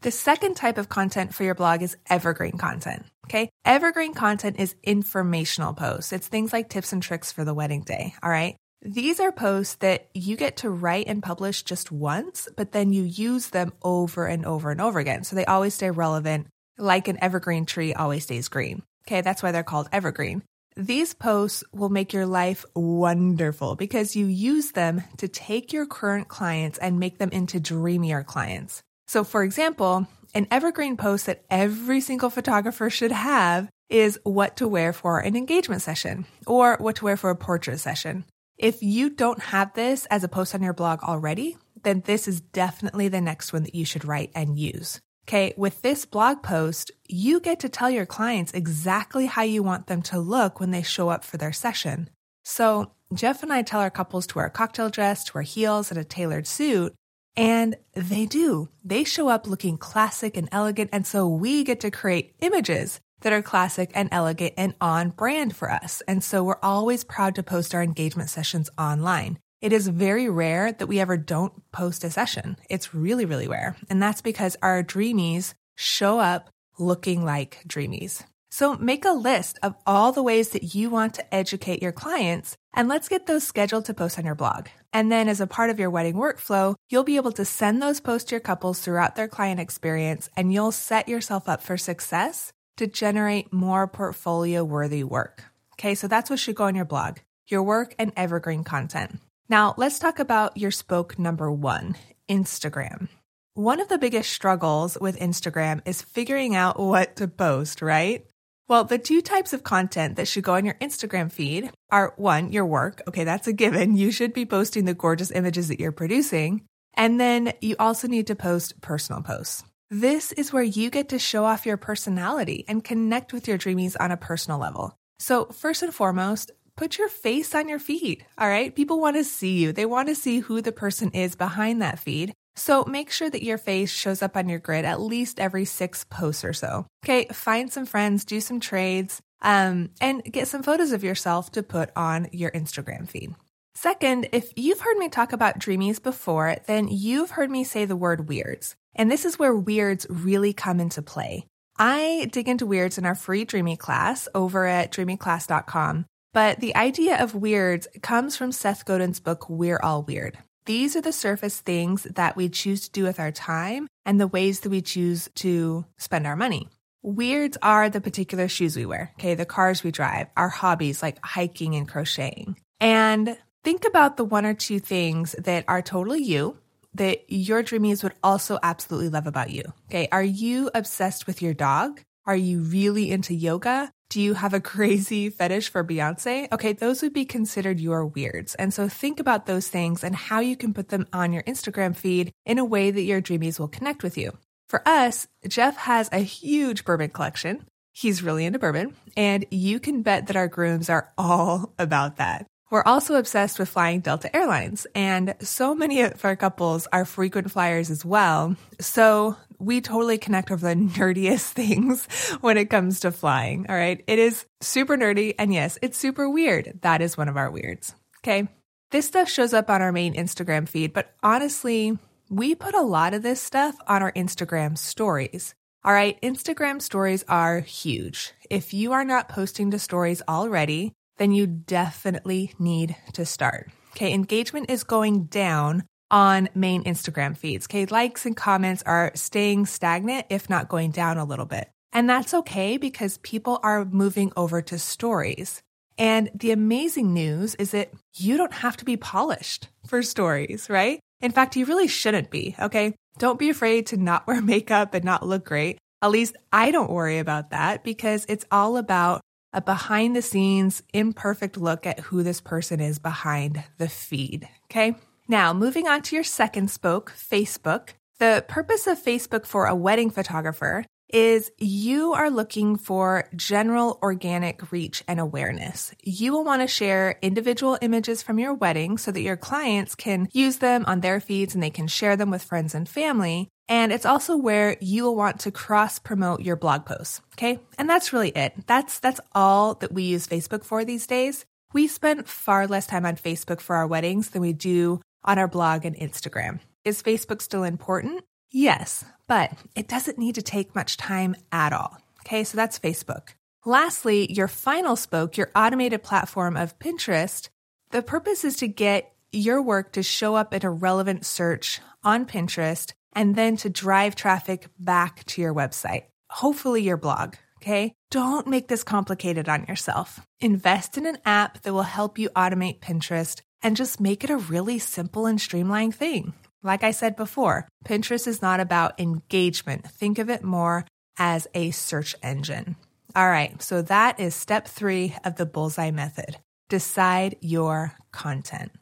[0.00, 3.04] The second type of content for your blog is evergreen content.
[3.26, 3.50] Okay.
[3.66, 6.14] Evergreen content is informational posts.
[6.14, 8.14] It's things like tips and tricks for the wedding day.
[8.22, 8.56] All right.
[8.80, 13.02] These are posts that you get to write and publish just once, but then you
[13.02, 15.24] use them over and over and over again.
[15.24, 16.46] So they always stay relevant,
[16.78, 18.82] like an evergreen tree always stays green.
[19.06, 19.20] Okay.
[19.20, 20.42] That's why they're called evergreen.
[20.78, 26.28] These posts will make your life wonderful because you use them to take your current
[26.28, 28.84] clients and make them into dreamier clients.
[29.08, 34.68] So, for example, an evergreen post that every single photographer should have is what to
[34.68, 38.24] wear for an engagement session or what to wear for a portrait session.
[38.56, 42.40] If you don't have this as a post on your blog already, then this is
[42.40, 45.00] definitely the next one that you should write and use.
[45.28, 49.86] Okay, with this blog post, you get to tell your clients exactly how you want
[49.86, 52.08] them to look when they show up for their session.
[52.46, 55.90] So, Jeff and I tell our couples to wear a cocktail dress, to wear heels,
[55.90, 56.94] and a tailored suit.
[57.36, 58.70] And they do.
[58.82, 60.88] They show up looking classic and elegant.
[60.94, 65.54] And so we get to create images that are classic and elegant and on brand
[65.54, 66.02] for us.
[66.08, 69.38] And so we're always proud to post our engagement sessions online.
[69.60, 72.56] It is very rare that we ever don't post a session.
[72.70, 73.76] It's really, really rare.
[73.90, 78.22] And that's because our dreamies show up looking like dreamies.
[78.50, 82.56] So make a list of all the ways that you want to educate your clients
[82.72, 84.68] and let's get those scheduled to post on your blog.
[84.92, 88.00] And then as a part of your wedding workflow, you'll be able to send those
[88.00, 92.52] posts to your couples throughout their client experience and you'll set yourself up for success
[92.76, 95.44] to generate more portfolio worthy work.
[95.74, 97.18] Okay, so that's what should go on your blog,
[97.48, 99.18] your work and evergreen content.
[99.50, 101.96] Now let's talk about your spoke number one,
[102.28, 103.08] Instagram.
[103.54, 108.26] One of the biggest struggles with Instagram is figuring out what to post, right?
[108.68, 112.52] Well, the two types of content that should go on your Instagram feed are one,
[112.52, 113.00] your work.
[113.08, 113.96] Okay, that's a given.
[113.96, 116.66] You should be posting the gorgeous images that you're producing.
[116.92, 119.64] And then you also need to post personal posts.
[119.88, 123.96] This is where you get to show off your personality and connect with your dreamies
[123.98, 124.94] on a personal level.
[125.18, 128.24] So, first and foremost, put your face on your feed.
[128.38, 128.74] All right.
[128.74, 129.72] People want to see you.
[129.72, 132.32] They want to see who the person is behind that feed.
[132.54, 136.04] So make sure that your face shows up on your grid at least every six
[136.04, 136.86] posts or so.
[137.04, 141.62] Okay, find some friends, do some trades, um, and get some photos of yourself to
[141.62, 143.34] put on your Instagram feed.
[143.74, 147.94] Second, if you've heard me talk about dreamies before, then you've heard me say the
[147.94, 148.74] word weirds.
[148.94, 151.46] And this is where weirds really come into play.
[151.78, 156.06] I dig into weirds in our free Dreamie class over at dreamieclass.com.
[156.32, 160.38] But the idea of weirds comes from Seth Godin's book, We're All Weird.
[160.66, 164.26] These are the surface things that we choose to do with our time and the
[164.26, 166.68] ways that we choose to spend our money.
[167.02, 171.18] Weirds are the particular shoes we wear, okay, the cars we drive, our hobbies like
[171.24, 172.56] hiking and crocheting.
[172.80, 176.58] And think about the one or two things that are totally you
[176.94, 179.62] that your dreamies would also absolutely love about you.
[179.88, 182.00] Okay, are you obsessed with your dog?
[182.26, 183.90] Are you really into yoga?
[184.10, 186.50] Do you have a crazy fetish for Beyonce?
[186.50, 188.54] Okay, those would be considered your weirds.
[188.54, 191.94] And so think about those things and how you can put them on your Instagram
[191.94, 194.32] feed in a way that your dreamies will connect with you.
[194.68, 197.64] For us, Jeff has a huge bourbon collection.
[197.92, 202.46] He's really into bourbon, and you can bet that our grooms are all about that.
[202.70, 207.50] We're also obsessed with flying Delta Airlines, and so many of our couples are frequent
[207.50, 208.56] flyers as well.
[208.78, 212.06] So we totally connect over the nerdiest things
[212.40, 213.66] when it comes to flying.
[213.68, 214.02] All right.
[214.06, 215.34] It is super nerdy.
[215.38, 216.78] And yes, it's super weird.
[216.82, 217.94] That is one of our weirds.
[218.22, 218.48] Okay.
[218.90, 221.98] This stuff shows up on our main Instagram feed, but honestly,
[222.30, 225.54] we put a lot of this stuff on our Instagram stories.
[225.84, 228.32] All right, Instagram stories are huge.
[228.50, 233.70] If you are not posting to stories already, then you definitely need to start.
[233.92, 237.66] Okay, engagement is going down on main Instagram feeds.
[237.66, 241.68] Okay, likes and comments are staying stagnant, if not going down a little bit.
[241.92, 245.62] And that's okay because people are moving over to stories.
[245.96, 251.00] And the amazing news is that you don't have to be polished for stories, right?
[251.20, 252.94] In fact, you really shouldn't be, okay?
[253.18, 255.78] Don't be afraid to not wear makeup and not look great.
[256.00, 259.20] At least I don't worry about that because it's all about
[259.52, 264.94] a behind the scenes, imperfect look at who this person is behind the feed, okay?
[265.30, 267.90] Now, moving on to your second spoke, Facebook.
[268.18, 274.72] The purpose of Facebook for a wedding photographer is you are looking for general organic
[274.72, 275.92] reach and awareness.
[276.02, 280.28] You will want to share individual images from your wedding so that your clients can
[280.32, 283.50] use them on their feeds and they can share them with friends and family.
[283.68, 287.20] And it's also where you will want to cross promote your blog posts.
[287.34, 287.60] Okay.
[287.76, 288.54] And that's really it.
[288.66, 291.44] That's, that's all that we use Facebook for these days.
[291.74, 295.48] We spend far less time on Facebook for our weddings than we do on our
[295.48, 296.60] blog and Instagram.
[296.84, 298.24] Is Facebook still important?
[298.50, 301.98] Yes, but it doesn't need to take much time at all.
[302.20, 303.30] Okay, so that's Facebook.
[303.64, 307.48] Lastly, your final spoke, your automated platform of Pinterest,
[307.90, 312.24] the purpose is to get your work to show up in a relevant search on
[312.24, 317.34] Pinterest and then to drive traffic back to your website, hopefully your blog.
[317.60, 317.92] Okay.
[318.10, 320.20] Don't make this complicated on yourself.
[320.40, 324.36] Invest in an app that will help you automate Pinterest and just make it a
[324.36, 326.34] really simple and streamlined thing.
[326.62, 329.86] Like I said before, Pinterest is not about engagement.
[329.86, 330.84] Think of it more
[331.18, 332.76] as a search engine.
[333.16, 336.36] All right, so that is step three of the bullseye method.
[336.68, 338.72] Decide your content.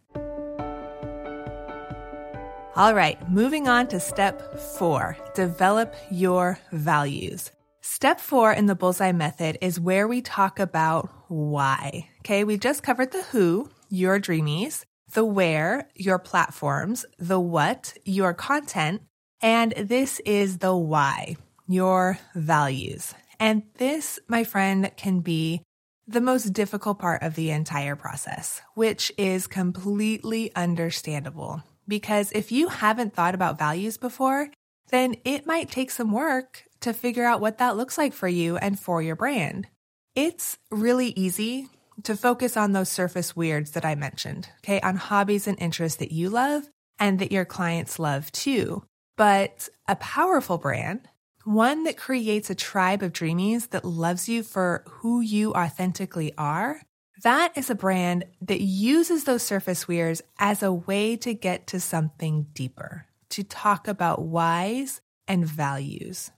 [2.75, 7.51] All right, moving on to step four develop your values.
[7.81, 12.09] Step four in the bullseye method is where we talk about why.
[12.21, 18.35] Okay, we just covered the who, your dreamies the where, your platforms, the what, your
[18.35, 19.03] content,
[19.41, 21.37] and this is the why,
[21.69, 23.15] your values.
[23.39, 25.63] And this, my friend, can be
[26.09, 31.63] the most difficult part of the entire process, which is completely understandable.
[31.89, 34.49] Because if you haven't thought about values before,
[34.91, 38.57] then it might take some work to figure out what that looks like for you
[38.57, 39.67] and for your brand.
[40.15, 41.69] It's really easy
[42.05, 46.13] to focus on those surface weirds that I mentioned, okay, on hobbies and interests that
[46.13, 48.85] you love and that your clients love too.
[49.17, 51.09] But a powerful brand,
[51.45, 56.83] one that creates a tribe of dreamies that loves you for who you authentically are,
[57.23, 61.81] that is a brand that uses those surface weirds as a way to get to
[61.81, 66.31] something deeper, to talk about whys and values.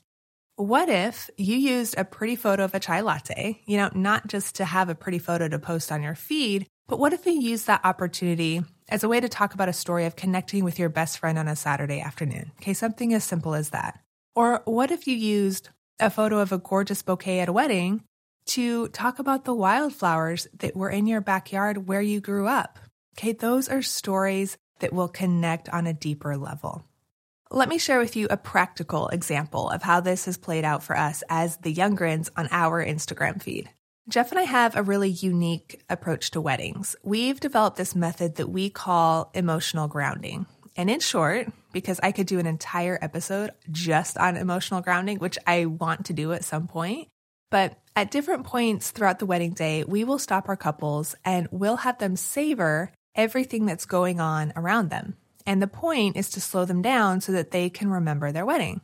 [0.59, 4.57] What if you used a pretty photo of a chai latte, you know, not just
[4.57, 7.69] to have a pretty photo to post on your feed, but what if you used
[7.69, 11.21] that opportunity as a way to talk about a story of connecting with your best
[11.21, 12.51] friend on a Saturday afternoon?
[12.57, 14.01] Okay, something as simple as that.
[14.35, 15.69] Or what if you used
[16.01, 18.03] a photo of a gorgeous bouquet at a wedding
[18.47, 22.81] to talk about the wildflowers that were in your backyard where you grew up?
[23.17, 26.88] Okay, those are stories that will connect on a deeper level.
[27.51, 30.95] Let me share with you a practical example of how this has played out for
[30.95, 33.71] us as the Youngrens on our Instagram feed.
[34.07, 36.95] Jeff and I have a really unique approach to weddings.
[37.03, 40.45] We've developed this method that we call emotional grounding.
[40.77, 45.39] And in short, because I could do an entire episode just on emotional grounding, which
[45.47, 47.09] I want to do at some point,
[47.51, 51.77] but at different points throughout the wedding day, we will stop our couples and we'll
[51.77, 55.17] have them savor everything that's going on around them.
[55.49, 58.83] And the point is to slow them down so that they can remember their wedding.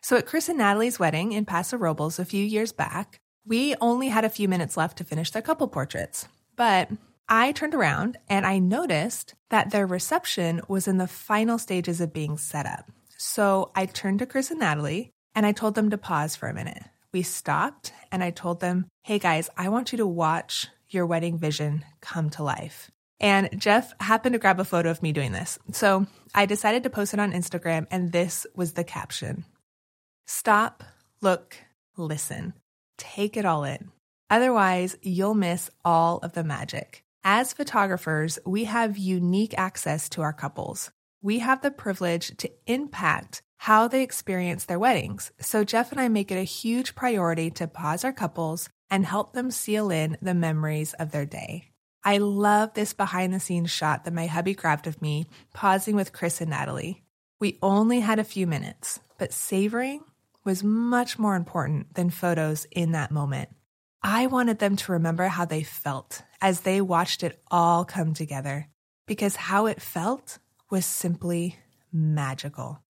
[0.00, 4.10] So at Chris and Natalie's wedding in Paso Robles a few years back, we only
[4.10, 6.28] had a few minutes left to finish their couple portraits.
[6.54, 6.88] But
[7.28, 12.12] I turned around and I noticed that their reception was in the final stages of
[12.12, 12.88] being set up.
[13.18, 16.54] So I turned to Chris and Natalie and I told them to pause for a
[16.54, 16.84] minute.
[17.12, 21.38] We stopped and I told them, hey guys, I want you to watch your wedding
[21.38, 22.92] vision come to life.
[23.24, 25.58] And Jeff happened to grab a photo of me doing this.
[25.72, 29.46] So I decided to post it on Instagram, and this was the caption
[30.26, 30.84] Stop,
[31.22, 31.56] look,
[31.96, 32.52] listen.
[32.98, 33.90] Take it all in.
[34.28, 37.02] Otherwise, you'll miss all of the magic.
[37.24, 40.90] As photographers, we have unique access to our couples.
[41.22, 45.32] We have the privilege to impact how they experience their weddings.
[45.40, 49.32] So, Jeff and I make it a huge priority to pause our couples and help
[49.32, 51.73] them seal in the memories of their day.
[52.04, 56.12] I love this behind the scenes shot that my hubby grabbed of me pausing with
[56.12, 57.02] Chris and Natalie.
[57.40, 60.04] We only had a few minutes, but savoring
[60.44, 63.48] was much more important than photos in that moment.
[64.02, 68.68] I wanted them to remember how they felt as they watched it all come together,
[69.06, 70.38] because how it felt
[70.70, 71.56] was simply
[71.90, 72.82] magical.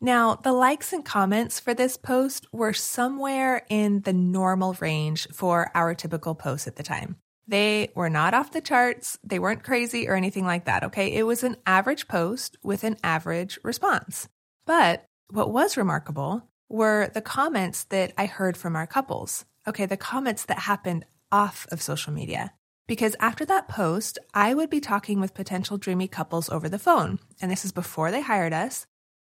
[0.00, 5.72] Now, the likes and comments for this post were somewhere in the normal range for
[5.74, 7.16] our typical posts at the time.
[7.52, 11.12] They were not off the charts, they weren't crazy or anything like that, okay?
[11.12, 14.26] It was an average post with an average response.
[14.64, 19.44] But what was remarkable were the comments that I heard from our couples.
[19.68, 22.54] Okay, the comments that happened off of social media.
[22.88, 27.18] Because after that post, I would be talking with potential dreamy couples over the phone.
[27.42, 28.86] And this is before they hired us.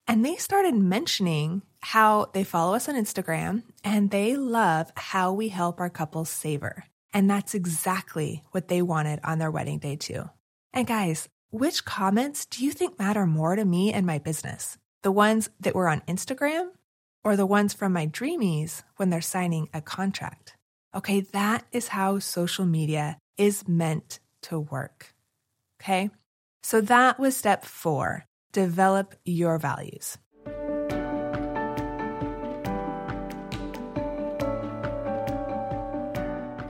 [0.09, 5.49] And they started mentioning how they follow us on Instagram and they love how we
[5.49, 6.85] help our couples savor.
[7.15, 10.29] And that's exactly what they wanted on their wedding day, too.
[10.73, 14.77] And guys, which comments do you think matter more to me and my business?
[15.05, 16.71] The ones that were on Instagram
[17.23, 20.57] or the ones from my dreamies when they're signing a contract?
[20.95, 25.15] Okay, that is how social media is meant to work.
[25.81, 26.11] Okay,
[26.63, 30.17] so that was step four develop your values.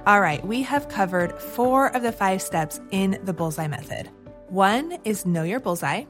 [0.07, 4.11] All right, we have covered four of the five steps in the bullseye method.
[4.49, 6.05] One is know your bullseye.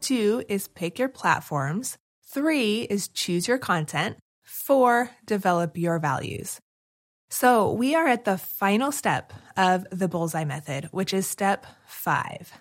[0.00, 1.98] Two is pick your platforms.
[2.32, 4.18] Three is choose your content.
[4.44, 6.60] Four, develop your values.
[7.28, 12.52] So we are at the final step of the bullseye method, which is step five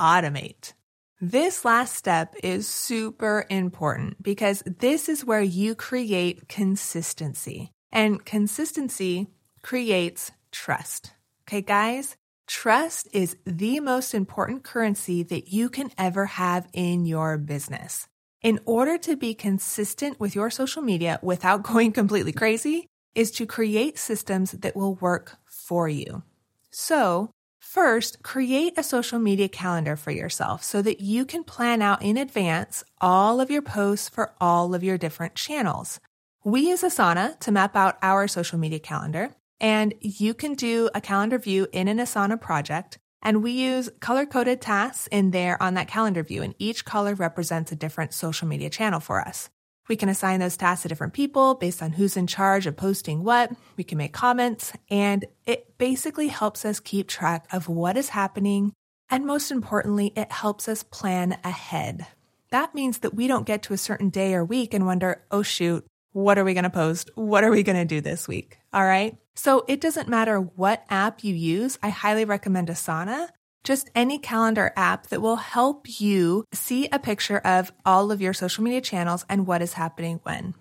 [0.00, 0.72] automate.
[1.20, 7.70] This last step is super important because this is where you create consistency.
[7.92, 9.26] And consistency
[9.62, 11.12] creates trust.
[11.48, 17.38] Okay, guys, trust is the most important currency that you can ever have in your
[17.38, 18.06] business.
[18.42, 23.46] In order to be consistent with your social media without going completely crazy, is to
[23.46, 26.22] create systems that will work for you.
[26.70, 32.02] So, first, create a social media calendar for yourself so that you can plan out
[32.02, 36.00] in advance all of your posts for all of your different channels.
[36.44, 39.34] We use Asana to map out our social media calendar.
[39.62, 42.98] And you can do a calendar view in an Asana project.
[43.22, 47.14] And we use color coded tasks in there on that calendar view, and each color
[47.14, 49.48] represents a different social media channel for us.
[49.88, 53.22] We can assign those tasks to different people based on who's in charge of posting
[53.22, 53.52] what.
[53.76, 58.72] We can make comments, and it basically helps us keep track of what is happening.
[59.08, 62.06] And most importantly, it helps us plan ahead.
[62.50, 65.42] That means that we don't get to a certain day or week and wonder, oh
[65.42, 67.10] shoot, what are we going to post?
[67.14, 68.58] What are we going to do this week?
[68.72, 69.16] All right.
[69.34, 71.78] So it doesn't matter what app you use.
[71.82, 73.28] I highly recommend Asana.
[73.64, 78.32] Just any calendar app that will help you see a picture of all of your
[78.32, 80.54] social media channels and what is happening when.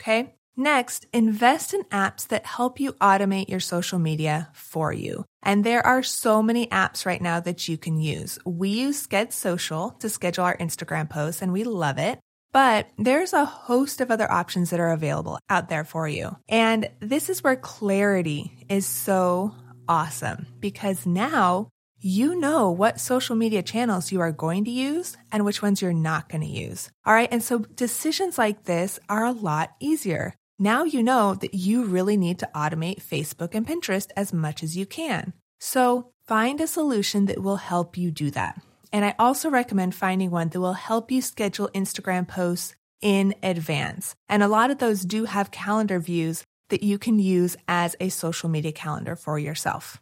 [0.00, 0.34] Okay.
[0.54, 5.24] Next, invest in apps that help you automate your social media for you.
[5.42, 8.38] And there are so many apps right now that you can use.
[8.44, 12.20] We use Sked Social to schedule our Instagram posts and we love it.
[12.52, 16.36] But there's a host of other options that are available out there for you.
[16.48, 19.54] And this is where clarity is so
[19.88, 25.44] awesome because now you know what social media channels you are going to use and
[25.44, 26.90] which ones you're not going to use.
[27.06, 27.28] All right.
[27.30, 30.34] And so decisions like this are a lot easier.
[30.58, 34.76] Now you know that you really need to automate Facebook and Pinterest as much as
[34.76, 35.32] you can.
[35.60, 38.60] So find a solution that will help you do that.
[38.92, 44.14] And I also recommend finding one that will help you schedule Instagram posts in advance.
[44.28, 48.08] And a lot of those do have calendar views that you can use as a
[48.08, 50.00] social media calendar for yourself.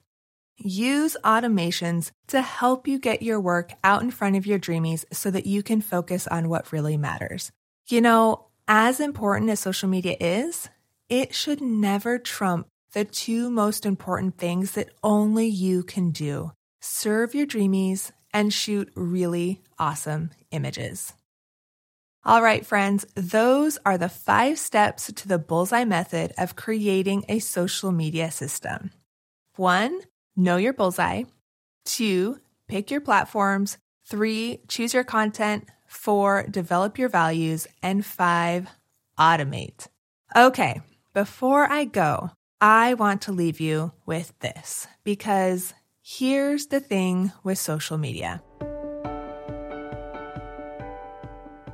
[0.57, 5.31] Use automations to help you get your work out in front of your dreamies so
[5.31, 7.51] that you can focus on what really matters.
[7.89, 10.69] You know, as important as social media is,
[11.09, 17.35] it should never trump the two most important things that only you can do serve
[17.35, 21.13] your dreamies and shoot really awesome images.
[22.25, 27.39] All right, friends, those are the five steps to the bullseye method of creating a
[27.39, 28.91] social media system.
[29.57, 30.01] One,
[30.37, 31.25] know your bullseye.
[31.87, 33.79] Two, pick your platforms.
[34.05, 35.69] Three, choose your content.
[35.87, 37.67] Four, develop your values.
[37.83, 38.69] And five,
[39.19, 39.89] automate.
[40.37, 40.83] Okay,
[41.15, 45.73] before I go, I want to leave you with this because
[46.03, 48.43] Here's the thing with social media.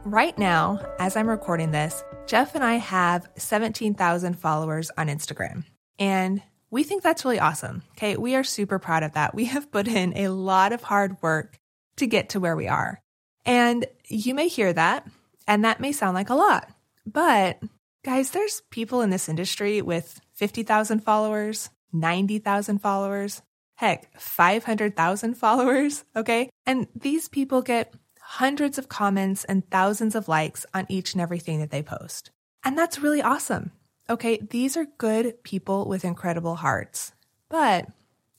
[0.05, 5.63] Right now, as I'm recording this, Jeff and I have 17,000 followers on Instagram.
[6.01, 7.85] And we think that's really awesome.
[7.93, 8.17] Okay.
[8.17, 9.33] We are super proud of that.
[9.33, 11.61] We have put in a lot of hard work
[11.97, 13.01] to get to where we are.
[13.45, 15.07] And you may hear that
[15.47, 16.69] And that may sound like a lot,
[17.07, 17.63] but
[18.05, 23.43] guys, there's people in this industry with 50,000 followers, 90,000 followers,
[23.77, 26.51] heck, 500,000 followers, okay?
[26.67, 31.61] And these people get hundreds of comments and thousands of likes on each and everything
[31.61, 32.31] that they post.
[32.65, 33.71] And that's really awesome.
[34.11, 37.13] Okay, these are good people with incredible hearts.
[37.49, 37.87] But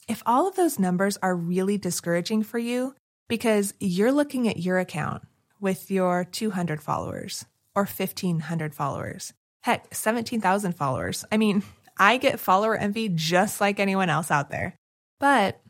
[0.07, 2.95] if all of those numbers are really discouraging for you
[3.27, 5.23] because you're looking at your account
[5.59, 11.25] with your 200 followers or 1500 followers, heck, 17,000 followers.
[11.31, 11.63] I mean,
[11.97, 14.75] I get follower envy just like anyone else out there.
[15.20, 15.61] But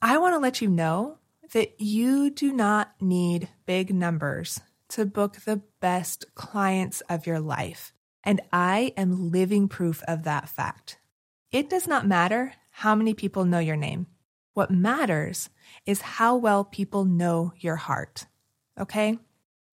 [0.00, 1.18] I want to let you know
[1.52, 7.92] that you do not need big numbers to book the best clients of your life.
[8.24, 10.98] And I am living proof of that fact.
[11.52, 14.06] It does not matter how many people know your name.
[14.54, 15.50] What matters
[15.84, 18.26] is how well people know your heart.
[18.78, 19.18] Okay?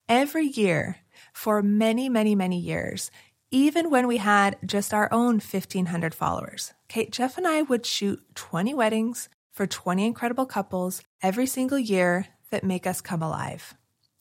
[0.08, 0.98] Every year,
[1.32, 3.10] for many, many, many years,
[3.50, 6.72] even when we had just our own 1500 followers.
[6.94, 12.28] Kate, Jeff and I would shoot 20 weddings for 20 incredible couples every single year
[12.52, 13.74] that make us come alive.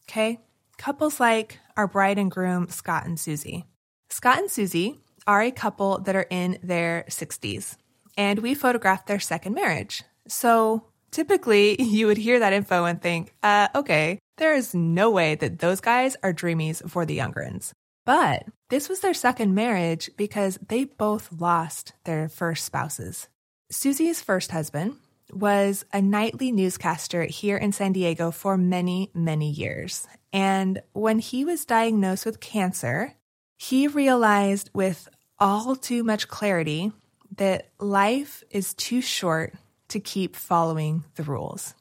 [0.09, 0.39] Okay?
[0.79, 3.65] Couples like our bride and groom, Scott and Susie.
[4.09, 7.77] Scott and Susie are a couple that are in their 60s,
[8.17, 10.01] and we photographed their second marriage.
[10.27, 15.35] So typically, you would hear that info and think, uh, okay, there is no way
[15.35, 17.71] that those guys are dreamies for the Youngrens.
[18.05, 23.29] But this was their second marriage because they both lost their first spouses.
[23.71, 24.95] Susie's first husband
[25.31, 30.07] was a nightly newscaster here in San Diego for many, many years.
[30.31, 33.13] And when he was diagnosed with cancer,
[33.57, 35.07] he realized with
[35.39, 36.91] all too much clarity
[37.37, 39.55] that life is too short
[39.87, 41.73] to keep following the rules.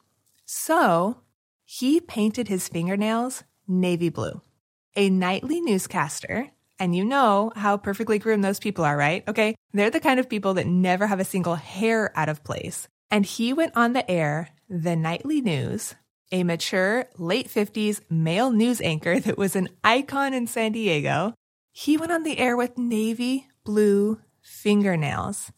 [0.44, 1.18] So
[1.64, 4.40] he painted his fingernails navy blue
[4.96, 9.26] a nightly newscaster, and you know how perfectly groomed those people are, right?
[9.28, 9.54] Okay.
[9.72, 12.88] They're the kind of people that never have a single hair out of place.
[13.10, 15.94] And he went on the air, the nightly news,
[16.30, 21.34] a mature late 50s male news anchor that was an icon in San Diego.
[21.72, 25.52] He went on the air with navy blue fingernails.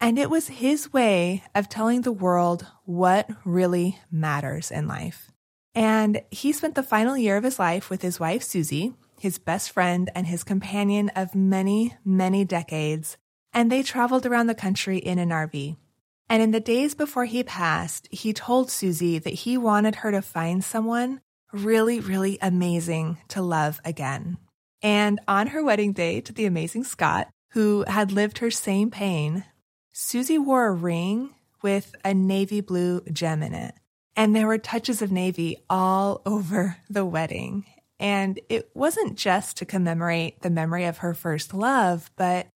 [0.00, 5.30] And it was his way of telling the world what really matters in life.
[5.78, 9.70] And he spent the final year of his life with his wife, Susie, his best
[9.70, 13.16] friend and his companion of many, many decades.
[13.52, 15.76] And they traveled around the country in an RV.
[16.28, 20.20] And in the days before he passed, he told Susie that he wanted her to
[20.20, 21.20] find someone
[21.52, 24.36] really, really amazing to love again.
[24.82, 29.44] And on her wedding day to the amazing Scott, who had lived her same pain,
[29.92, 33.77] Susie wore a ring with a navy blue gem in it.
[34.18, 37.64] And there were touches of navy all over the wedding.
[38.00, 42.48] And it wasn't just to commemorate the memory of her first love, but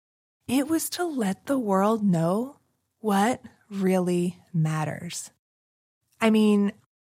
[0.48, 2.56] it was to let the world know
[2.98, 5.30] what really matters.
[6.20, 6.72] I mean,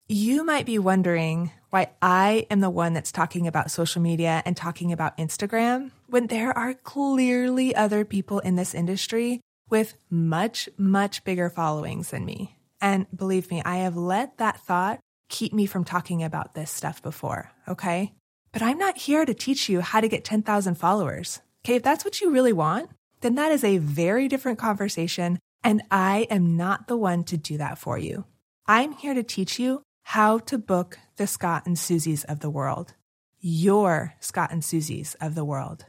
[0.08, 4.56] you might be wondering why I am the one that's talking about social media and
[4.56, 11.24] talking about Instagram when there are clearly other people in this industry with much, much
[11.24, 12.55] bigger followings than me.
[12.86, 17.02] And believe me, I have let that thought keep me from talking about this stuff
[17.02, 18.12] before, okay?
[18.52, 21.40] But I'm not here to teach you how to get 10,000 followers.
[21.64, 22.90] Okay, if that's what you really want,
[23.22, 27.58] then that is a very different conversation, and I am not the one to do
[27.58, 28.24] that for you.
[28.68, 32.94] I'm here to teach you how to book the Scott and Susies of the world,
[33.40, 35.86] your Scott and Susies of the world.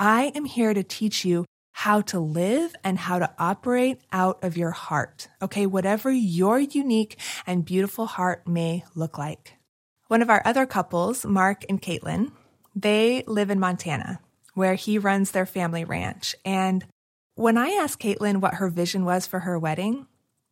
[0.00, 4.56] I am here to teach you how to live and how to operate out of
[4.56, 5.28] your heart.
[5.40, 9.54] Okay, whatever your unique and beautiful heart may look like.
[10.08, 12.32] One of our other couples, Mark and Caitlin,
[12.74, 14.20] they live in Montana,
[14.54, 16.34] where he runs their family ranch.
[16.44, 16.84] And
[17.34, 20.06] when I asked Caitlin what her vision was for her wedding,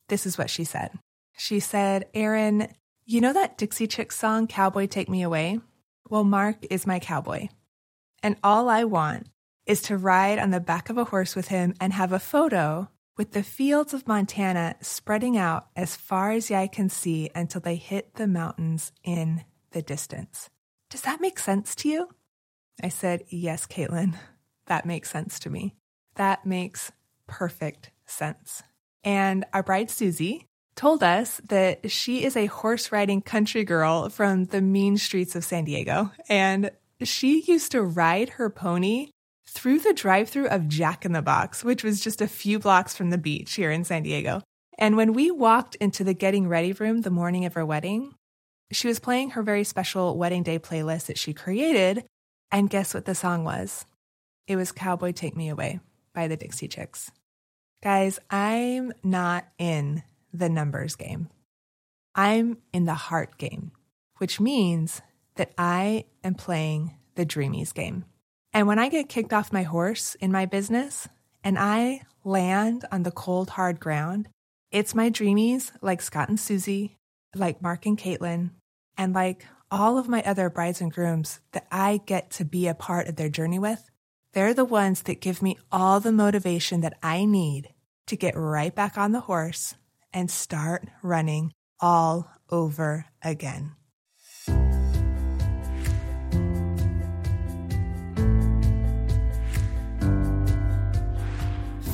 [0.09, 0.93] this is what she said.
[1.37, 2.73] She said, Erin,
[3.05, 5.61] you know that Dixie Chick song, Cowboy Take Me Away?
[6.09, 7.49] Well, Mark is my cowboy.
[8.23, 9.27] And all I want
[9.69, 12.89] is to ride on the back of a horse with him and have a photo
[13.19, 17.61] with the fields of Montana spreading out as far as the eye can see until
[17.61, 20.49] they hit the mountains in the distance.
[20.89, 22.09] Does that make sense to you?
[22.83, 24.15] I said, Yes, Caitlin,
[24.67, 25.75] that makes sense to me.
[26.15, 26.91] That makes
[27.27, 28.63] perfect sense.
[29.05, 30.47] And our bride, Susie,
[30.77, 35.45] told us that she is a horse riding country girl from the mean streets of
[35.45, 36.13] San Diego.
[36.29, 36.71] And
[37.03, 39.11] she used to ride her pony
[39.49, 42.95] through the drive through of Jack in the Box, which was just a few blocks
[42.95, 44.43] from the beach here in San Diego.
[44.79, 48.15] And when we walked into the getting ready room the morning of her wedding,
[48.71, 52.05] she was playing her very special wedding day playlist that she created.
[52.53, 53.87] And guess what the song was?
[54.47, 55.81] It was Cowboy Take Me Away
[56.15, 57.11] by the Dixie Chicks.
[57.83, 61.29] Guys, I'm not in the numbers game.
[62.15, 63.73] I'm in the heart game,
[64.19, 65.01] which means
[65.37, 68.05] that I am playing the dreamies game.
[68.59, 71.09] And when I get kicked off my horse in my business
[71.45, 74.29] and I land on the cold, hard ground,
[74.73, 76.97] it's my dreamies like Scott and Susie,
[77.37, 78.51] like Mark and Caitlin,
[78.97, 82.75] and like all of my other brides and grooms that I get to be a
[82.75, 83.89] part of their journey with.
[84.33, 87.73] They're the ones that give me all the motivation that I need
[88.09, 89.77] to get right back on the horse
[90.13, 93.77] and start running all over again.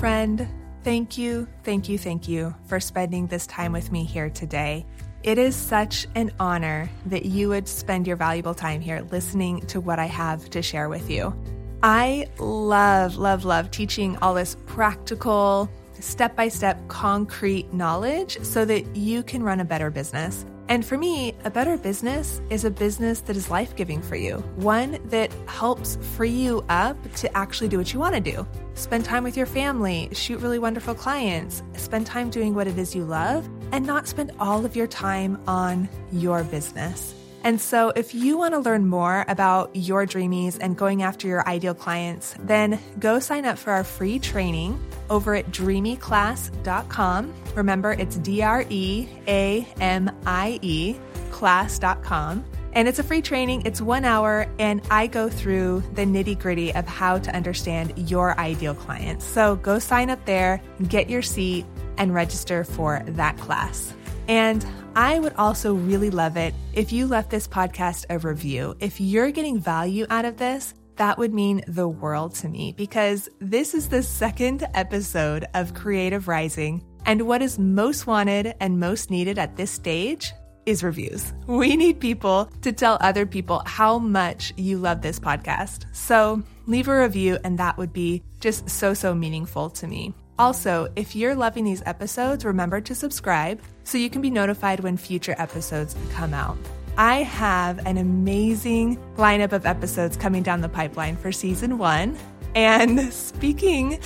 [0.05, 0.47] Friend,
[0.83, 4.85] thank you, thank you, thank you for spending this time with me here today.
[5.23, 9.81] It is such an honor that you would spend your valuable time here listening to
[9.81, 11.35] what I have to share with you.
[11.83, 15.71] I love, love, love teaching all this practical,
[16.01, 20.45] step by step, concrete knowledge so that you can run a better business.
[20.69, 24.39] And for me, a better business is a business that is life giving for you,
[24.57, 28.47] one that helps free you up to actually do what you want to do.
[28.73, 32.95] Spend time with your family, shoot really wonderful clients, spend time doing what it is
[32.95, 37.15] you love, and not spend all of your time on your business.
[37.45, 41.47] And so, if you want to learn more about your dreamies and going after your
[41.47, 47.35] ideal clients, then go sign up for our free training over at dreamieclass.com.
[47.55, 50.97] Remember, it's D R E A M I E
[51.31, 52.45] class.com.
[52.73, 56.75] And it's a free training, it's one hour, and I go through the nitty gritty
[56.75, 59.25] of how to understand your ideal clients.
[59.25, 61.67] So go sign up there, get your seat,
[61.99, 63.95] and register for that class.
[64.27, 64.67] And
[64.97, 68.77] I would also really love it if you left this podcast a review.
[68.79, 73.29] If you're getting value out of this, that would mean the world to me because
[73.41, 76.85] this is the second episode of Creative Rising.
[77.07, 80.33] And what is most wanted and most needed at this stage
[80.65, 81.33] is reviews.
[81.47, 85.87] We need people to tell other people how much you love this podcast.
[85.93, 90.15] So leave a review, and that would be just so, so meaningful to me.
[90.39, 94.97] Also, if you're loving these episodes, remember to subscribe so you can be notified when
[94.97, 96.59] future episodes come out.
[96.97, 102.17] I have an amazing lineup of episodes coming down the pipeline for season one.
[102.55, 104.01] And speaking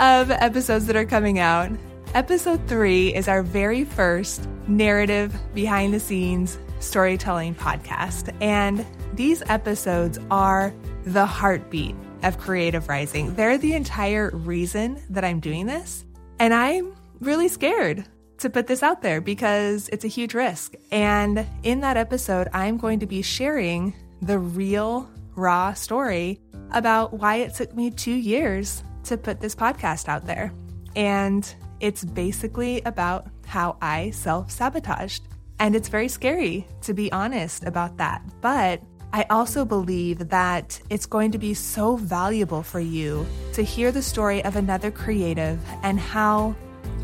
[0.00, 1.70] of episodes that are coming out,
[2.14, 8.34] episode three is our very first narrative, behind the scenes storytelling podcast.
[8.40, 10.74] And these episodes are
[11.04, 11.94] the heartbeat
[12.24, 13.34] of Creative Rising.
[13.34, 16.04] They're the entire reason that I'm doing this.
[16.38, 18.04] And I'm really scared
[18.38, 20.74] to put this out there because it's a huge risk.
[20.90, 26.40] And in that episode, I'm going to be sharing the real, raw story
[26.72, 30.52] about why it took me two years to put this podcast out there.
[30.96, 35.28] And it's basically about how I self sabotaged.
[35.58, 38.22] And it's very scary to be honest about that.
[38.40, 38.82] But
[39.14, 44.02] I also believe that it's going to be so valuable for you to hear the
[44.02, 46.56] story of another creative and how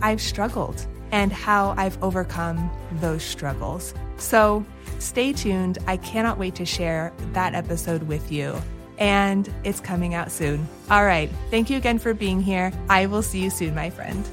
[0.03, 3.95] I've struggled and how I've overcome those struggles.
[4.17, 4.67] So
[4.99, 5.79] stay tuned.
[5.87, 8.61] I cannot wait to share that episode with you.
[8.99, 10.67] And it's coming out soon.
[10.91, 11.31] All right.
[11.53, 12.73] Thank you again for being here.
[12.89, 14.29] I will see you soon, my friend.